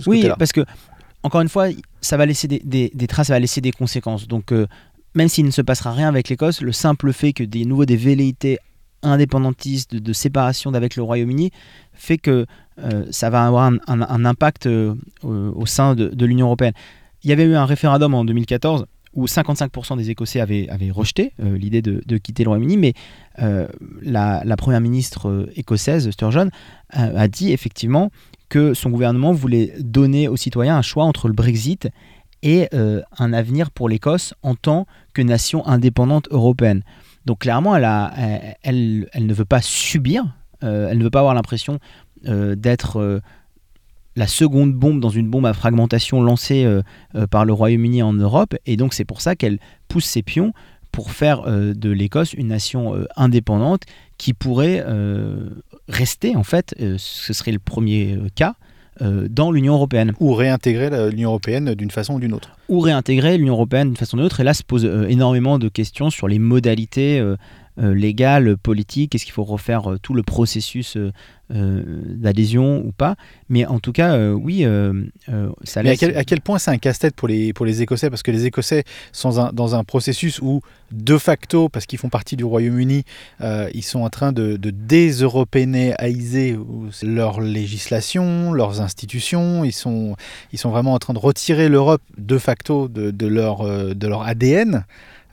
oui 0.08 0.28
parce 0.38 0.52
que, 0.52 0.62
encore 1.24 1.42
une 1.42 1.50
fois, 1.50 1.68
ça 2.00 2.16
va 2.16 2.26
laisser 2.26 2.48
des, 2.48 2.62
des- 2.64 2.92
des 2.94 3.08
traces, 3.08 3.28
ça 3.28 3.34
va 3.34 3.40
laisser 3.40 3.60
des 3.60 3.72
conséquences. 3.74 4.26
Donc, 4.28 4.54
même 5.16 5.28
s'il 5.28 5.46
ne 5.46 5.52
se 5.52 5.62
passera 5.62 5.92
rien 5.92 6.08
avec 6.08 6.30
l'Écosse, 6.30 6.62
le 6.62 6.72
simple 6.72 7.12
fait 7.12 7.34
que 7.34 7.44
des 7.44 7.66
nouveaux 7.66 7.84
des 7.86 7.98
velléités 7.98 8.58
indépendantistes 9.04 9.96
de, 9.96 10.14
séparation 10.14 10.72
d'avec 10.72 10.96
le 10.96 11.04
Royaume-Uni 11.04 11.52
fait 11.94 12.18
que 12.18 12.46
euh, 12.80 13.06
ça 13.12 13.30
va 13.30 13.46
avoir 13.46 13.72
un, 13.88 14.26
impact 14.26 14.68
euh, 14.68 14.96
au, 15.24 15.66
sein 15.66 15.96
de, 15.96 16.26
l'Union 16.26 16.48
européenne. 16.48 16.74
Il 17.24 17.30
y 17.30 17.34
avait 17.34 17.44
eu 17.44 17.56
un 17.56 17.66
référendum 17.66 18.14
en 18.14 18.24
2014 18.24 18.86
où 19.16 19.26
55% 19.26 19.98
des 19.98 20.12
Écossais 20.12 20.40
avaient, 20.40 20.68
rejeté 20.92 21.34
euh, 21.44 21.58
l'idée 21.58 21.82
de, 21.82 22.18
quitter 22.18 22.44
le 22.44 22.50
Royaume-Uni, 22.50 22.78
mais 22.78 22.94
la, 24.02 24.56
première 24.58 24.82
ministre 24.82 25.50
écossaise, 25.56 26.10
Sturgeon, 26.12 26.50
a, 26.92 27.28
dit 27.28 27.52
effectivement 27.52 28.12
que 28.50 28.74
son 28.74 28.90
gouvernement 28.90 29.32
voulait 29.32 29.74
donner 29.80 30.28
aux 30.28 30.38
citoyens 30.38 30.78
un 30.78 30.82
choix 30.82 31.06
entre 31.06 31.28
le 31.28 31.34
Brexit 31.34 31.90
et 32.44 32.70
un 32.72 33.34
avenir 33.34 33.72
pour 33.72 33.90
l'Écosse 33.90 34.34
en 34.44 34.56
tant 34.56 34.86
que 35.14 35.22
nation 35.22 35.66
indépendante 35.68 36.28
européenne. 36.32 36.84
Donc 37.30 37.42
clairement, 37.42 37.76
elle, 37.76 39.08
ne 39.20 39.34
veut 39.36 39.46
pas 39.46 39.62
subir, 39.62 40.26
euh, 40.64 40.88
elle 40.90 40.98
ne 40.98 41.04
veut 41.04 41.12
pas 41.12 41.20
avoir 41.20 41.36
l'impression 41.36 41.78
euh, 42.26 42.56
d'être 42.56 43.00
euh, 43.00 43.20
la 44.16 44.26
seconde 44.26 44.74
bombe 44.74 45.00
dans 45.00 45.12
une 45.12 45.30
bombe 45.30 45.46
à 45.46 45.54
fragmentation 45.54 46.24
lancée 46.24 46.68
par 47.30 47.46
le 47.46 47.54
Royaume-Uni 47.54 48.02
en 48.02 48.14
Europe, 48.14 48.56
et 48.66 48.78
donc 48.78 48.96
c'est 48.96 49.06
pour 49.06 49.22
ça 49.22 49.36
qu'elle 49.36 49.60
pousse 49.88 50.06
ses 50.06 50.24
pions 50.24 50.54
pour 50.92 51.12
faire 51.12 51.44
de 51.44 51.90
l'Écosse 51.92 52.34
une 52.34 52.48
nation 52.48 52.96
indépendante 53.16 53.84
qui 54.18 54.34
pourrait 54.34 54.84
rester, 55.88 56.36
en 56.36 56.44
fait, 56.44 56.74
ce 56.98 57.32
serait 57.32 57.52
le 57.52 57.60
premier 57.60 58.18
cas, 58.34 58.56
dans 59.02 59.52
l'Union 59.52 59.76
européenne 59.76 60.14
ou 60.20 60.34
réintégrer 60.34 61.10
l'Union 61.10 61.30
européenne 61.30 61.74
d'une 61.74 61.92
façon 61.92 62.16
ou 62.16 62.20
d'une 62.20 62.34
autre. 62.34 62.50
ou 62.68 62.80
réintégrer 62.80 63.38
l'Union 63.38 63.54
européenne 63.54 63.90
d'une 63.90 63.98
façon 63.98 64.18
ou 64.18 64.20
d'une 64.20 64.26
autre. 64.26 64.40
Et 64.40 64.44
là 64.44 64.54
se 64.54 64.64
pose 64.64 64.86
euh, 64.86 65.08
énormément 65.08 65.60
de 65.60 65.70
questions 65.70 66.10
sur 66.10 66.28
les 66.28 66.40
modalités 66.40 67.24
euh, 67.80 67.94
légales, 67.94 68.58
politiques. 68.58 69.16
Est-ce 69.16 69.26
qu'il 69.26 69.34
faut 69.34 69.44
refaire 69.44 69.92
euh, 69.92 69.98
tout 70.02 70.14
le 70.14 70.24
processus 70.24 70.98
euh, 70.98 71.12
d'adhésion 71.52 72.84
ou 72.86 72.92
pas 72.92 73.16
Mais 73.50 73.66
en 73.66 73.80
tout 73.80 73.92
cas, 73.92 74.18
oui, 74.34 74.64
ça 75.64 75.82
Mais 75.84 75.90
à 75.90 75.92
laisse. 75.94 76.00
quel, 76.00 76.16
à 76.18 76.24
quel 76.24 76.42
point 76.42 76.60
c'est 76.60 76.70
un 76.72 76.78
casse-tête 76.78 77.16
pour 77.16 77.28
les, 77.28 77.54
pour 77.54 77.66
les 77.66 77.82
Écossais? 77.82 78.10
Parce 78.12 78.22
que 78.22 78.30
les 78.32 78.46
Écossais 78.46 78.84
sont 79.12 79.40
un- 79.40 79.52
dans 79.52 79.74
un 79.76 79.84
processus 79.84 80.40
où, 80.42 80.62
de 80.92 81.18
facto, 81.18 81.68
parce 81.70 81.86
qu'ils 81.88 81.98
font 81.98 82.10
partie 82.10 82.36
du 82.36 82.44
Royaume-Uni, 82.44 83.04
ils 83.74 83.84
sont 83.84 84.02
en 84.02 84.10
train 84.10 84.32
de, 84.32 84.58
de 84.58 84.70
déseuropénéiser 84.70 86.58
leur 87.04 87.42
législation, 87.42 88.52
leurs 88.54 88.82
institutions. 88.82 89.64
Ils 89.64 89.72
sont, 89.72 90.16
ils 90.54 90.60
sont 90.60 90.70
vraiment 90.70 90.94
en 90.94 91.00
train 91.00 91.14
de 91.14 91.20
retirer 91.20 91.70
l'Europe 91.70 92.02
de 92.18 92.38
facto 92.38 92.88
de, 92.88 93.12
de 93.12 93.28
leur, 93.28 93.64
de 93.96 94.08
leur 94.08 94.22
ADN. 94.24 94.86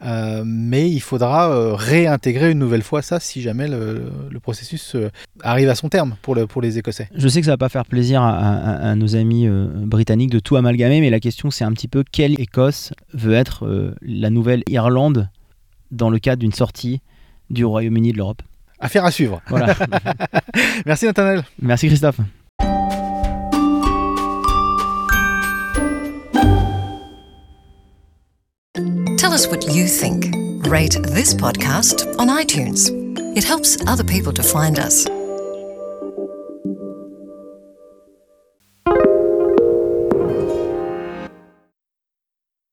Euh, 0.04 0.42
mais 0.44 0.90
il 0.90 1.00
faudra 1.00 1.50
euh, 1.50 1.72
réintégrer 1.74 2.50
une 2.50 2.58
nouvelle 2.58 2.82
fois 2.82 3.00
ça 3.00 3.18
si 3.18 3.40
jamais 3.40 3.66
le, 3.66 4.02
le 4.30 4.40
processus 4.40 4.94
euh, 4.94 5.10
arrive 5.42 5.70
à 5.70 5.74
son 5.74 5.88
terme 5.88 6.16
pour, 6.20 6.34
le, 6.34 6.46
pour 6.46 6.60
les 6.60 6.76
Écossais. 6.76 7.08
Je 7.14 7.28
sais 7.28 7.40
que 7.40 7.46
ça 7.46 7.52
va 7.52 7.56
pas 7.56 7.70
faire 7.70 7.86
plaisir 7.86 8.20
à, 8.20 8.36
à- 8.36 8.90
à 8.90 8.94
nos 8.94 9.16
amis 9.16 9.48
britanniques 9.48 10.30
de 10.30 10.38
tout 10.38 10.56
amalgamer, 10.56 11.00
mais 11.00 11.08
la 11.08 11.18
question 11.20 11.50
c'est 11.50 11.64
un 11.64 11.72
petit 11.72 11.88
peu 11.88 12.04
quelle 12.12 12.38
Écosse 12.38 12.92
veut 13.14 13.32
être 13.32 13.64
la 14.02 14.28
nouvelle 14.28 14.62
Irlande 14.68 15.30
dans 15.90 16.10
le 16.10 16.18
cadre 16.18 16.40
d'une 16.40 16.52
sortie 16.52 17.00
du 17.48 17.64
Royaume-Uni 17.64 18.12
de 18.12 18.18
l'Europe. 18.18 18.42
Affaire 18.80 19.04
à 19.06 19.10
suivre. 19.10 19.40
Voilà. 19.48 19.74
Merci 20.84 21.06
Nathanaël. 21.06 21.42
Merci 21.62 21.86
Christophe. 21.86 22.20
Tell 29.26 29.34
us 29.34 29.48
what 29.48 29.74
you 29.74 29.88
think. 29.88 30.32
Rate 30.68 30.96
this 31.02 31.34
podcast 31.34 32.16
on 32.16 32.28
iTunes. 32.28 32.90
It 33.36 33.42
helps 33.42 33.76
other 33.88 34.04
people 34.04 34.32
to 34.32 34.42
find 34.44 34.78
us. 34.78 35.04